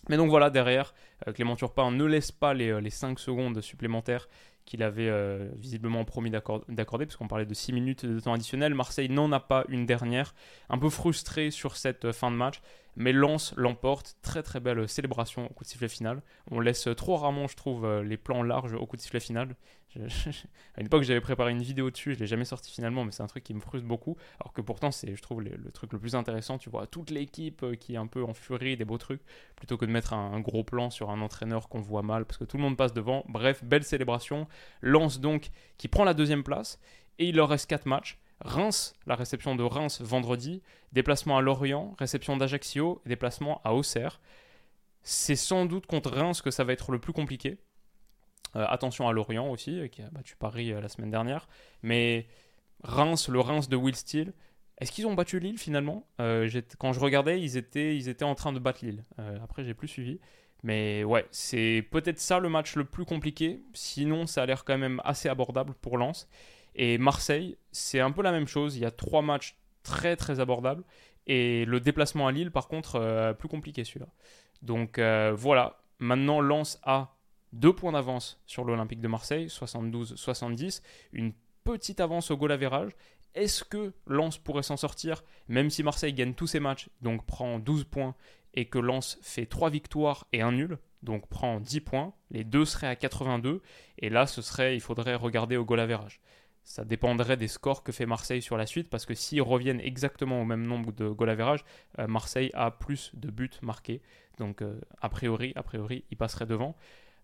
Mais 0.09 0.17
donc 0.17 0.31
voilà, 0.31 0.49
derrière, 0.49 0.95
euh, 1.27 1.33
Clément 1.33 1.57
Turpin 1.57 1.91
ne 1.91 2.05
laisse 2.05 2.31
pas 2.31 2.55
les, 2.55 2.71
euh, 2.71 2.81
les 2.81 2.91
5 2.91 3.19
secondes 3.19 3.61
supplémentaires 3.61 4.29
qu'il 4.71 4.85
avait 4.85 5.09
euh, 5.09 5.49
visiblement 5.57 6.05
promis 6.05 6.31
d'accorder, 6.31 7.05
puisqu'on 7.05 7.27
parlait 7.27 7.45
de 7.45 7.55
6 7.55 7.73
minutes 7.73 8.07
de 8.07 8.21
temps 8.21 8.33
additionnel. 8.33 8.73
Marseille 8.73 9.09
n'en 9.09 9.33
a 9.33 9.41
pas 9.41 9.65
une 9.69 9.85
dernière, 9.85 10.33
un 10.69 10.79
peu 10.79 10.89
frustré 10.89 11.51
sur 11.51 11.77
cette 11.77 12.05
euh, 12.05 12.13
fin 12.13 12.31
de 12.31 12.37
match, 12.37 12.63
mais 12.95 13.13
Lens 13.13 13.53
l'emporte. 13.57 14.17
Très 14.23 14.45
très 14.45 14.61
belle 14.61 14.89
célébration 14.89 15.47
au 15.47 15.49
coup 15.53 15.65
de 15.65 15.69
sifflet 15.69 15.89
final. 15.89 16.23
On 16.53 16.61
laisse 16.61 16.89
trop 16.97 17.17
rarement, 17.17 17.49
je 17.49 17.57
trouve, 17.57 17.85
euh, 17.85 18.05
les 18.05 18.17
plans 18.17 18.45
larges 18.45 18.75
au 18.75 18.87
coup 18.87 18.95
de 18.95 19.01
sifflet 19.01 19.19
final. 19.19 19.57
à 20.77 20.81
une 20.81 20.87
époque, 20.87 21.03
j'avais 21.03 21.21
préparé 21.21 21.51
une 21.51 21.63
vidéo 21.63 21.91
dessus, 21.91 22.15
je 22.15 22.21
l'ai 22.21 22.27
jamais 22.27 22.45
sorti 22.45 22.71
finalement, 22.71 23.05
mais 23.05 23.13
c'est 23.13 23.23
un 23.23 23.27
truc 23.27 23.45
qui 23.45 23.55
me 23.55 23.61
frustre 23.61 23.87
beaucoup. 23.87 24.17
Alors 24.41 24.53
que 24.53 24.61
pourtant, 24.61 24.91
c'est, 24.91 25.15
je 25.17 25.23
trouve, 25.23 25.43
le, 25.43 25.71
truc 25.73 25.93
le 25.93 25.99
plus 25.99 26.15
intéressant. 26.15 26.59
Tu 26.59 26.71
vois 26.71 26.87
toute 26.87 27.11
l'équipe 27.11 27.65
qui 27.79 27.95
est 27.95 27.99
un 27.99 28.07
peu 28.07 28.23
en 28.25 28.35
furie, 28.35 28.77
des 28.77 28.85
beaux 28.85 28.99
trucs, 28.99 29.23
plutôt 29.57 29.77
que 29.77 29.85
de 29.85 29.91
mettre 29.91 30.13
un, 30.13 30.33
un 30.33 30.41
gros 30.41 30.65
plan 30.65 30.91
sur 30.91 31.11
un 31.11 31.21
entraîneur 31.21 31.69
qu'on 31.69 31.81
voit 31.81 32.03
mal, 32.03 32.25
parce 32.25 32.39
que 32.39 32.45
tout 32.45 32.57
le 32.57 32.63
monde 32.63 32.77
passe 32.77 32.93
devant. 32.93 33.25
Bref, 33.29 33.65
belle 33.65 33.85
célébration. 33.85 34.47
Lance 34.83 35.21
donc 35.21 35.51
qui 35.77 35.89
prend 35.89 36.05
la 36.05 36.15
deuxième 36.15 36.45
place 36.45 36.79
et 37.19 37.29
il 37.29 37.37
leur 37.37 37.49
reste 37.49 37.69
4 37.69 37.87
matchs. 37.87 38.19
Reims, 38.41 38.95
la 39.07 39.15
réception 39.15 39.55
de 39.55 39.63
Reims 39.63 40.01
vendredi, 40.01 40.63
déplacement 40.93 41.37
à 41.37 41.43
Lorient, 41.43 41.95
réception 41.99 42.37
d'Ajaccio, 42.37 43.03
déplacement 43.05 43.61
à 43.65 43.75
Auxerre. 43.75 44.21
C'est 45.03 45.37
sans 45.37 45.67
doute 45.67 45.87
contre 45.87 46.11
Reims 46.11 46.41
que 46.41 46.51
ça 46.51 46.65
va 46.65 46.73
être 46.73 46.91
le 46.91 46.99
plus 46.99 47.13
compliqué. 47.13 47.59
Euh, 48.57 48.65
attention 48.69 49.09
à 49.09 49.13
Lorient 49.13 49.49
aussi, 49.49 49.89
qui 49.91 50.03
a 50.03 50.11
battu 50.11 50.37
Paris 50.37 50.73
euh, 50.73 50.81
la 50.81 50.89
semaine 50.89 51.11
dernière. 51.11 51.49
Mais 51.83 52.27
Reims, 52.83 53.29
le 53.29 53.41
Reims 53.41 53.69
de 53.69 53.77
Will 53.77 53.95
Steele, 53.95 54.33
est-ce 54.79 54.93
qu'ils 54.93 55.07
ont 55.07 55.15
battu 55.15 55.41
Lille 55.41 55.59
finalement? 55.59 56.07
Euh, 56.21 56.49
Quand 56.79 56.93
je 56.93 57.01
regardais, 57.01 57.41
ils 57.41 57.57
étaient, 57.57 57.97
ils 57.97 58.09
étaient 58.09 58.25
en 58.25 58.35
train 58.35 58.53
de 58.53 58.59
battre 58.59 58.85
Lille. 58.85 59.05
après, 59.43 59.65
j'ai 59.65 59.75
plus 59.75 59.89
suivi. 59.89 60.19
Mais 60.63 61.05
ouais, 61.05 61.27
c'est 61.31 61.87
peut-être 61.91 62.19
ça 62.19 62.39
le 62.39 62.49
match 62.49 62.77
le 62.77 62.85
plus 62.85 63.05
compliqué. 63.05 63.63
Sinon, 63.73 64.27
ça 64.27 64.43
a 64.43 64.47
l'air 64.47 64.65
quand 64.65 64.77
même 64.77 65.01
assez 65.05 65.29
abordable 65.29 65.75
pour 65.81 65.97
Lens. 65.97 66.29
Et 66.75 66.99
Marseille, 66.99 67.57
c'est 67.73 68.01
un 68.01 68.11
peu 68.11 68.23
la 68.23 68.33
même 68.33 68.47
chose. 68.47 68.77
Il 68.77 68.83
y 68.83 68.87
a 68.87 68.91
trois 68.91 69.23
matchs 69.23 69.57
très 69.83 70.17
très 70.17 70.41
abordables. 70.41 70.85
Et 71.27 71.65
le 71.65 71.81
déplacement 71.81 72.27
à 72.27 72.33
Lille, 72.33 72.51
par 72.51 72.69
contre, 72.69 72.97
euh, 72.97 73.33
plus 73.33 73.49
compliqué 73.49 73.85
celui-là. 73.85 74.09
Donc 74.63 74.99
euh, 74.99 75.33
voilà, 75.35 75.79
maintenant 75.99 76.41
Lens 76.41 76.81
a 76.83 77.15
deux 77.53 77.73
points 77.73 77.93
d'avance 77.93 78.41
sur 78.47 78.65
l'Olympique 78.65 79.01
de 79.01 79.09
Marseille, 79.09 79.47
72-70. 79.47 80.83
Une 81.13 81.33
petite 81.65 82.01
avance 82.01 82.31
au 82.31 82.37
goal 82.37 82.53
average. 82.53 82.93
Est-ce 83.35 83.63
que 83.65 83.93
Lens 84.07 84.39
pourrait 84.39 84.63
s'en 84.63 84.77
sortir, 84.77 85.23
même 85.49 85.71
si 85.71 85.83
Marseille 85.83 86.13
gagne 86.13 86.35
tous 86.35 86.49
ses 86.49 86.61
matchs, 86.61 86.89
donc 87.01 87.25
prend 87.27 87.59
12 87.59 87.85
points 87.85 88.15
et 88.55 88.65
que 88.65 88.79
Lens 88.79 89.19
fait 89.23 89.47
3 89.47 89.71
victoires 89.71 90.27
et 90.33 90.43
un 90.43 90.51
nul, 90.51 90.79
donc 91.03 91.29
prend 91.29 91.61
10 91.61 91.81
points, 91.81 92.13
les 92.31 92.43
deux 92.43 92.65
seraient 92.65 92.89
à 92.89 92.97
82, 92.97 93.63
et 93.99 94.11
là 94.11 94.27
ce 94.27 94.43
serait, 94.43 94.75
il 94.75 94.81
faudrait 94.81 95.15
regarder 95.15 95.57
au 95.57 95.65
goal 95.65 95.79
average. 95.79 96.21
Ça 96.65 96.85
dépendrait 96.85 97.37
des 97.37 97.49
scores 97.49 97.83
que 97.83 97.93
fait 97.93 98.07
Marseille 98.07 98.43
sur 98.43 98.57
la 98.57 98.67
suite, 98.67 98.91
parce 98.91 99.07
que 99.07 99.15
s'ils 99.15 99.43
reviennent 99.43 99.81
exactement 99.81 100.43
au 100.43 100.45
même 100.45 100.67
nombre 100.67 100.93
de 100.93 101.09
goal 101.09 101.31
average, 101.31 101.65
euh, 102.01 102.07
Marseille 102.07 102.51
a 102.55 102.73
plus 102.73 103.13
de 103.15 103.31
buts 103.31 103.51
marqués, 103.63 104.03
donc 104.39 104.63
euh, 104.63 104.81
a 105.01 105.09
priori, 105.09 105.53
a 105.55 105.63
priori, 105.63 106.05
il 106.11 106.17
passerait 106.17 106.47
devant. 106.47 106.77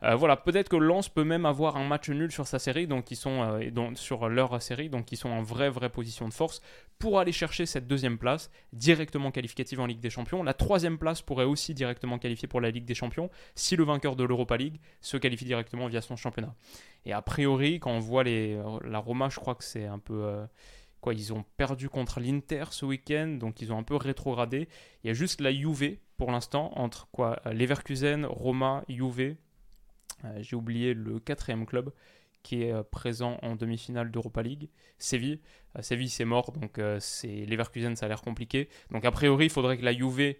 Euh, 0.02 0.14
voilà, 0.14 0.36
peut-être 0.36 0.68
que 0.68 0.76
Lens 0.76 1.08
peut 1.08 1.24
même 1.24 1.46
avoir 1.46 1.76
un 1.76 1.86
match 1.86 2.10
nul 2.10 2.30
sur 2.30 2.46
sa 2.46 2.58
série, 2.58 2.86
donc 2.86 3.10
ils 3.10 3.16
sont 3.16 3.42
euh, 3.42 3.94
sur 3.94 4.28
leur 4.28 4.60
série, 4.60 4.90
donc 4.90 5.10
ils 5.10 5.16
sont 5.16 5.30
en 5.30 5.42
vraie 5.42 5.70
vraie 5.70 5.88
position 5.88 6.28
de 6.28 6.34
force 6.34 6.60
pour 6.98 7.18
aller 7.18 7.32
chercher 7.32 7.64
cette 7.64 7.86
deuxième 7.86 8.18
place 8.18 8.50
directement 8.72 9.30
qualificative 9.30 9.80
en 9.80 9.86
Ligue 9.86 10.00
des 10.00 10.10
Champions. 10.10 10.42
La 10.42 10.54
troisième 10.54 10.98
place 10.98 11.22
pourrait 11.22 11.44
aussi 11.44 11.72
directement 11.72 12.18
qualifier 12.18 12.46
pour 12.46 12.60
la 12.60 12.70
Ligue 12.70 12.84
des 12.84 12.94
Champions 12.94 13.30
si 13.54 13.74
le 13.76 13.84
vainqueur 13.84 14.16
de 14.16 14.24
l'Europa 14.24 14.56
League 14.56 14.80
se 15.00 15.16
qualifie 15.16 15.46
directement 15.46 15.86
via 15.86 16.02
son 16.02 16.16
championnat. 16.16 16.54
Et 17.06 17.12
a 17.12 17.22
priori, 17.22 17.80
quand 17.80 17.92
on 17.92 18.00
voit 18.00 18.24
les, 18.24 18.54
euh, 18.54 18.78
la 18.84 18.98
Roma, 18.98 19.28
je 19.30 19.36
crois 19.36 19.54
que 19.54 19.64
c'est 19.64 19.86
un 19.86 19.98
peu 19.98 20.46
quoi, 21.00 21.14
ils 21.14 21.32
ont 21.32 21.44
perdu 21.56 21.88
contre 21.88 22.18
l'Inter 22.18 22.64
ce 22.70 22.84
week-end, 22.84 23.36
donc 23.38 23.62
ils 23.62 23.72
ont 23.72 23.78
un 23.78 23.82
peu 23.82 23.96
rétrogradé. 23.96 24.68
Il 25.04 25.06
y 25.06 25.10
a 25.10 25.14
juste 25.14 25.40
la 25.40 25.52
Juve 25.52 25.98
pour 26.16 26.32
l'instant 26.32 26.72
entre 26.74 27.08
quoi, 27.12 27.40
Leverkusen, 27.44 28.26
Roma, 28.26 28.82
Juve 28.88 29.20
euh, 29.20 29.34
j'ai 30.40 30.56
oublié 30.56 30.94
le 30.94 31.18
quatrième 31.18 31.66
club 31.66 31.92
qui 32.46 32.62
est 32.62 32.72
euh, 32.72 32.84
présent 32.84 33.38
en 33.42 33.56
demi-finale 33.56 34.12
d'Europa 34.12 34.40
League, 34.40 34.68
Séville. 34.98 35.40
Euh, 35.76 35.82
Séville, 35.82 36.08
c'est 36.08 36.24
mort, 36.24 36.52
donc 36.52 36.80
c'est 37.00 37.44
Leverkusen, 37.44 37.96
ça 37.96 38.06
a 38.06 38.08
l'air 38.08 38.22
compliqué. 38.22 38.68
Donc 38.92 39.04
a 39.04 39.10
priori, 39.10 39.46
il 39.46 39.50
faudrait 39.50 39.76
que 39.76 39.84
la 39.84 39.92
Juve 39.92 40.34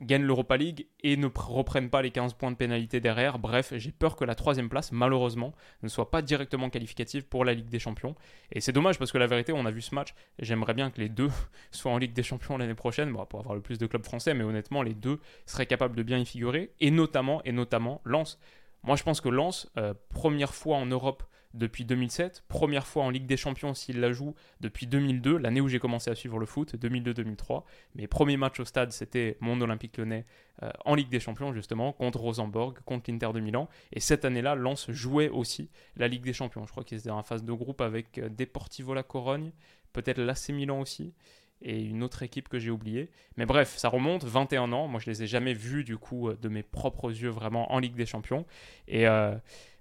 gagne 0.00 0.22
l'Europa 0.22 0.56
League 0.56 0.86
et 1.02 1.16
ne 1.16 1.26
reprenne 1.34 1.90
pas 1.90 2.00
les 2.00 2.12
15 2.12 2.34
points 2.34 2.52
de 2.52 2.56
pénalité 2.56 3.00
derrière. 3.00 3.40
Bref, 3.40 3.72
j'ai 3.74 3.90
peur 3.90 4.14
que 4.14 4.24
la 4.24 4.36
troisième 4.36 4.68
place, 4.68 4.92
malheureusement, 4.92 5.54
ne 5.82 5.88
soit 5.88 6.12
pas 6.12 6.22
directement 6.22 6.70
qualificative 6.70 7.26
pour 7.26 7.44
la 7.44 7.52
Ligue 7.52 7.68
des 7.68 7.80
Champions. 7.80 8.14
Et 8.52 8.60
c'est 8.60 8.70
dommage 8.70 8.96
parce 8.96 9.10
que 9.10 9.18
la 9.18 9.26
vérité, 9.26 9.52
on 9.52 9.66
a 9.66 9.72
vu 9.72 9.80
ce 9.80 9.92
match. 9.92 10.14
J'aimerais 10.38 10.74
bien 10.74 10.92
que 10.92 11.00
les 11.00 11.08
deux 11.08 11.30
soient 11.72 11.90
en 11.90 11.98
Ligue 11.98 12.12
des 12.12 12.22
Champions 12.22 12.58
l'année 12.58 12.74
prochaine, 12.74 13.12
pour 13.28 13.40
avoir 13.40 13.56
le 13.56 13.60
plus 13.60 13.78
de 13.78 13.86
clubs 13.86 14.04
français, 14.04 14.34
mais 14.34 14.44
honnêtement, 14.44 14.82
les 14.82 14.94
deux 14.94 15.18
seraient 15.46 15.66
capables 15.66 15.96
de 15.96 16.04
bien 16.04 16.18
y 16.18 16.26
figurer. 16.26 16.70
Et 16.78 16.92
notamment, 16.92 17.42
et 17.44 17.50
notamment, 17.50 18.02
Lens. 18.04 18.38
Moi, 18.86 18.94
je 18.94 19.02
pense 19.02 19.20
que 19.20 19.28
Lens, 19.28 19.68
euh, 19.76 19.94
première 20.10 20.54
fois 20.54 20.76
en 20.76 20.86
Europe 20.86 21.24
depuis 21.54 21.84
2007, 21.84 22.44
première 22.48 22.86
fois 22.86 23.02
en 23.02 23.10
Ligue 23.10 23.26
des 23.26 23.36
Champions 23.36 23.74
s'il 23.74 23.98
la 23.98 24.12
joue 24.12 24.34
depuis 24.60 24.86
2002, 24.86 25.38
l'année 25.38 25.60
où 25.60 25.68
j'ai 25.68 25.78
commencé 25.78 26.10
à 26.10 26.14
suivre 26.14 26.38
le 26.38 26.46
foot, 26.46 26.76
2002-2003. 26.76 27.64
Mes 27.94 28.06
premiers 28.06 28.36
matchs 28.36 28.60
au 28.60 28.64
stade, 28.64 28.92
c'était 28.92 29.38
mon 29.40 29.60
Olympique 29.60 29.96
lyonnais 29.96 30.24
euh, 30.62 30.70
en 30.84 30.94
Ligue 30.94 31.08
des 31.08 31.18
Champions, 31.18 31.52
justement, 31.52 31.92
contre 31.92 32.20
Rosenborg, 32.20 32.78
contre 32.84 33.10
l'Inter 33.10 33.30
de 33.34 33.40
Milan. 33.40 33.68
Et 33.92 34.00
cette 34.00 34.24
année-là, 34.24 34.54
Lens 34.54 34.90
jouait 34.90 35.30
aussi 35.30 35.70
la 35.96 36.06
Ligue 36.08 36.22
des 36.22 36.32
Champions. 36.32 36.64
Je 36.64 36.70
crois 36.70 36.84
qu'ils 36.84 36.98
étaient 36.98 37.10
en 37.10 37.22
phase 37.22 37.42
de 37.42 37.52
groupe 37.52 37.80
avec 37.80 38.18
euh, 38.18 38.28
Deportivo 38.28 38.94
La 38.94 39.02
Corogne, 39.02 39.50
peut-être 39.92 40.18
l'AC 40.18 40.50
Milan 40.50 40.80
aussi 40.80 41.12
et 41.62 41.80
une 41.82 42.02
autre 42.02 42.22
équipe 42.22 42.48
que 42.48 42.58
j'ai 42.58 42.70
oubliée. 42.70 43.10
Mais 43.36 43.46
bref, 43.46 43.74
ça 43.76 43.88
remonte, 43.88 44.24
21 44.24 44.72
ans. 44.72 44.88
Moi, 44.88 45.00
je 45.00 45.10
les 45.10 45.22
ai 45.22 45.26
jamais 45.26 45.54
vus, 45.54 45.84
du 45.84 45.96
coup, 45.96 46.28
euh, 46.28 46.38
de 46.40 46.48
mes 46.48 46.62
propres 46.62 47.10
yeux, 47.10 47.30
vraiment 47.30 47.72
en 47.72 47.78
Ligue 47.78 47.94
des 47.94 48.06
Champions. 48.06 48.44
Et 48.88 49.08
euh, 49.08 49.34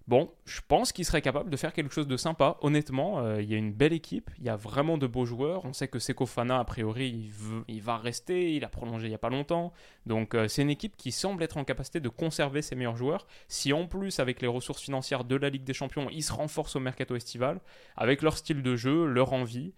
bon, 0.08 0.32
je 0.46 0.62
pense 0.66 0.94
qu'ils 0.94 1.04
seraient 1.04 1.22
capables 1.22 1.50
de 1.50 1.58
faire 1.58 1.74
quelque 1.74 1.94
chose 1.94 2.08
de 2.08 2.16
sympa. 2.16 2.58
Honnêtement, 2.62 3.20
euh, 3.20 3.42
il 3.42 3.52
y 3.52 3.54
a 3.54 3.58
une 3.58 3.74
belle 3.74 3.92
équipe, 3.92 4.32
il 4.40 4.46
y 4.46 4.50
a 4.50 4.56
vraiment 4.56 4.98
de 4.98 5.06
beaux 5.06 5.26
joueurs. 5.26 5.66
On 5.66 5.74
sait 5.74 5.90
que 5.90 6.00
Seko 6.00 6.26
Fana, 6.26 6.60
a 6.60 6.64
priori, 6.64 7.10
il, 7.10 7.30
veut, 7.30 7.66
il, 7.68 7.82
va 7.82 7.98
rester, 7.98 8.56
il 8.56 8.64
a 8.64 8.70
prolongé 8.70 9.08
il 9.08 9.10
n'y 9.10 9.16
a 9.16 9.20
pas 9.20 9.30
longtemps. 9.30 9.74
Donc, 10.06 10.36
c'est 10.48 10.62
une 10.62 10.70
équipe 10.70 10.96
qui 10.96 11.12
semble 11.12 11.44
être 11.44 11.58
en 11.58 11.66
capacité 11.66 12.00
de 12.00 12.10
conserver 12.10 12.62
ses 12.62 12.76
meilleurs 12.76 12.96
joueurs. 12.96 13.28
Si 13.50 13.74
en 13.74 13.86
plus, 13.86 14.20
avec 14.20 14.42
les 14.42 14.48
ressources 14.48 14.82
financières 14.82 15.26
de 15.26 15.36
la 15.36 15.50
Ligue 15.50 15.66
des 15.66 15.74
Champions, 15.74 16.08
ils 16.10 16.24
se 16.24 16.32
renforcent 16.32 16.78
au 16.78 16.80
mercato 16.80 17.18
estival, 17.18 17.60
avec 17.98 18.22
leur 18.22 18.38
style 18.38 18.64
de 18.64 18.76
jeu, 18.78 19.06
leur 19.06 19.34
envie, 19.34 19.74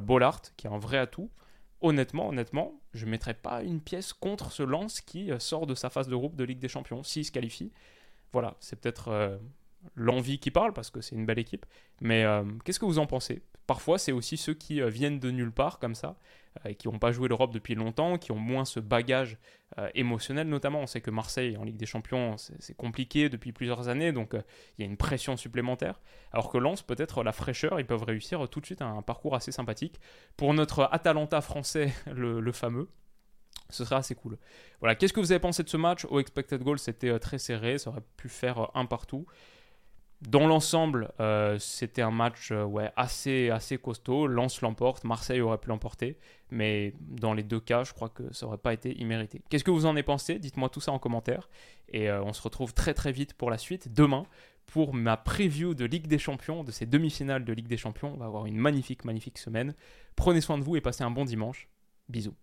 Bollard, 0.00 0.40
qui 0.56 0.66
est 0.66 0.70
un 0.70 0.78
vrai 0.78 0.96
atout 0.96 1.28
honnêtement, 1.82 2.28
honnêtement, 2.28 2.80
je 2.94 3.04
ne 3.04 3.10
mettrais 3.10 3.34
pas 3.34 3.62
une 3.62 3.80
pièce 3.80 4.12
contre 4.12 4.50
ce 4.52 4.62
Lance 4.62 5.00
qui 5.00 5.30
euh, 5.30 5.38
sort 5.38 5.66
de 5.66 5.74
sa 5.74 5.90
phase 5.90 6.08
de 6.08 6.16
groupe 6.16 6.36
de 6.36 6.44
Ligue 6.44 6.58
des 6.58 6.68
Champions, 6.68 7.02
s'il 7.02 7.24
se 7.24 7.32
qualifie. 7.32 7.72
Voilà, 8.32 8.56
c'est 8.60 8.80
peut-être 8.80 9.08
euh, 9.08 9.36
l'envie 9.94 10.38
qui 10.38 10.50
parle 10.50 10.72
parce 10.72 10.90
que 10.90 11.00
c'est 11.00 11.14
une 11.14 11.26
belle 11.26 11.38
équipe. 11.38 11.66
Mais 12.00 12.24
euh, 12.24 12.44
qu'est-ce 12.64 12.80
que 12.80 12.86
vous 12.86 12.98
en 12.98 13.06
pensez? 13.06 13.42
Parfois, 13.66 13.98
c'est 13.98 14.12
aussi 14.12 14.36
ceux 14.36 14.54
qui 14.54 14.80
viennent 14.82 15.20
de 15.20 15.30
nulle 15.30 15.52
part 15.52 15.78
comme 15.78 15.94
ça 15.94 16.16
qui 16.78 16.88
n'ont 16.88 16.98
pas 16.98 17.12
joué 17.12 17.28
l'Europe 17.28 17.52
depuis 17.52 17.74
longtemps, 17.74 18.18
qui 18.18 18.32
ont 18.32 18.38
moins 18.38 18.64
ce 18.64 18.80
bagage 18.80 19.38
euh, 19.78 19.88
émotionnel 19.94 20.48
notamment. 20.48 20.80
On 20.80 20.86
sait 20.86 21.00
que 21.00 21.10
Marseille 21.10 21.56
en 21.56 21.64
Ligue 21.64 21.76
des 21.76 21.86
Champions, 21.86 22.36
c'est 22.36 22.76
compliqué 22.76 23.28
depuis 23.28 23.52
plusieurs 23.52 23.88
années, 23.88 24.12
donc 24.12 24.34
euh, 24.34 24.42
il 24.76 24.82
y 24.82 24.84
a 24.86 24.90
une 24.90 24.96
pression 24.96 25.36
supplémentaire. 25.36 26.00
Alors 26.32 26.50
que 26.50 26.58
Lens, 26.58 26.82
peut-être 26.82 27.22
la 27.22 27.32
fraîcheur, 27.32 27.80
ils 27.80 27.86
peuvent 27.86 28.02
réussir 28.02 28.48
tout 28.48 28.60
de 28.60 28.66
suite 28.66 28.82
un, 28.82 29.00
parcours 29.02 29.34
assez 29.34 29.50
sympathique. 29.50 29.98
Pour 30.36 30.52
notre 30.52 30.88
Atalanta 30.92 31.40
français, 31.40 31.92
le, 32.12 32.52
fameux, 32.52 32.88
ce 33.70 33.84
sera 33.84 33.96
assez 33.96 34.14
cool. 34.14 34.36
Voilà, 34.80 34.94
qu'est-ce 34.94 35.14
que 35.14 35.20
vous 35.20 35.32
avez 35.32 35.40
pensé 35.40 35.62
de 35.62 35.68
ce 35.70 35.78
match? 35.78 36.04
Au 36.04 36.20
expected 36.20 36.62
goal, 36.62 36.78
c'était 36.78 37.18
très 37.18 37.38
serré, 37.38 37.78
ça 37.78 37.90
aurait 37.90 38.04
pu 38.16 38.28
faire 38.28 38.70
un 38.74 38.84
partout. 38.84 39.26
Dans 40.28 40.46
l'ensemble, 40.46 41.12
euh, 41.20 41.58
c'était 41.58 42.02
un 42.02 42.10
match 42.10 42.50
euh, 42.52 42.88
assez, 42.96 43.50
assez 43.50 43.76
costaud. 43.76 44.26
Lens 44.26 44.60
l'emporte, 44.60 45.04
Marseille 45.04 45.40
aurait 45.40 45.58
pu 45.58 45.68
l'emporter, 45.68 46.16
mais 46.50 46.94
dans 47.00 47.34
les 47.34 47.42
deux 47.42 47.58
cas, 47.58 47.82
je 47.82 47.92
crois 47.92 48.08
que 48.08 48.32
ça 48.32 48.46
n'aurait 48.46 48.58
pas 48.58 48.72
été 48.72 48.96
immérité. 49.00 49.42
Qu'est-ce 49.48 49.64
que 49.64 49.70
vous 49.72 49.84
en 49.84 49.90
avez 49.90 50.04
pensé? 50.04 50.38
Dites-moi 50.38 50.68
tout 50.68 50.80
ça 50.80 50.92
en 50.92 50.98
commentaire. 50.98 51.48
Et 51.88 52.08
euh, 52.08 52.22
on 52.22 52.32
se 52.32 52.40
retrouve 52.40 52.72
très 52.72 52.94
très 52.94 53.10
vite 53.10 53.34
pour 53.34 53.50
la 53.50 53.58
suite, 53.58 53.92
demain, 53.92 54.24
pour 54.66 54.94
ma 54.94 55.16
preview 55.16 55.74
de 55.74 55.84
Ligue 55.84 56.06
des 56.06 56.18
Champions, 56.18 56.62
de 56.62 56.70
ces 56.70 56.86
demi-finales 56.86 57.44
de 57.44 57.52
Ligue 57.52 57.68
des 57.68 57.76
Champions. 57.76 58.12
On 58.14 58.18
va 58.18 58.26
avoir 58.26 58.46
une 58.46 58.56
magnifique, 58.56 59.04
magnifique 59.04 59.38
semaine. 59.38 59.74
Prenez 60.14 60.40
soin 60.40 60.56
de 60.56 60.62
vous 60.62 60.76
et 60.76 60.80
passez 60.80 61.02
un 61.02 61.10
bon 61.10 61.24
dimanche. 61.24 61.68
Bisous. 62.08 62.34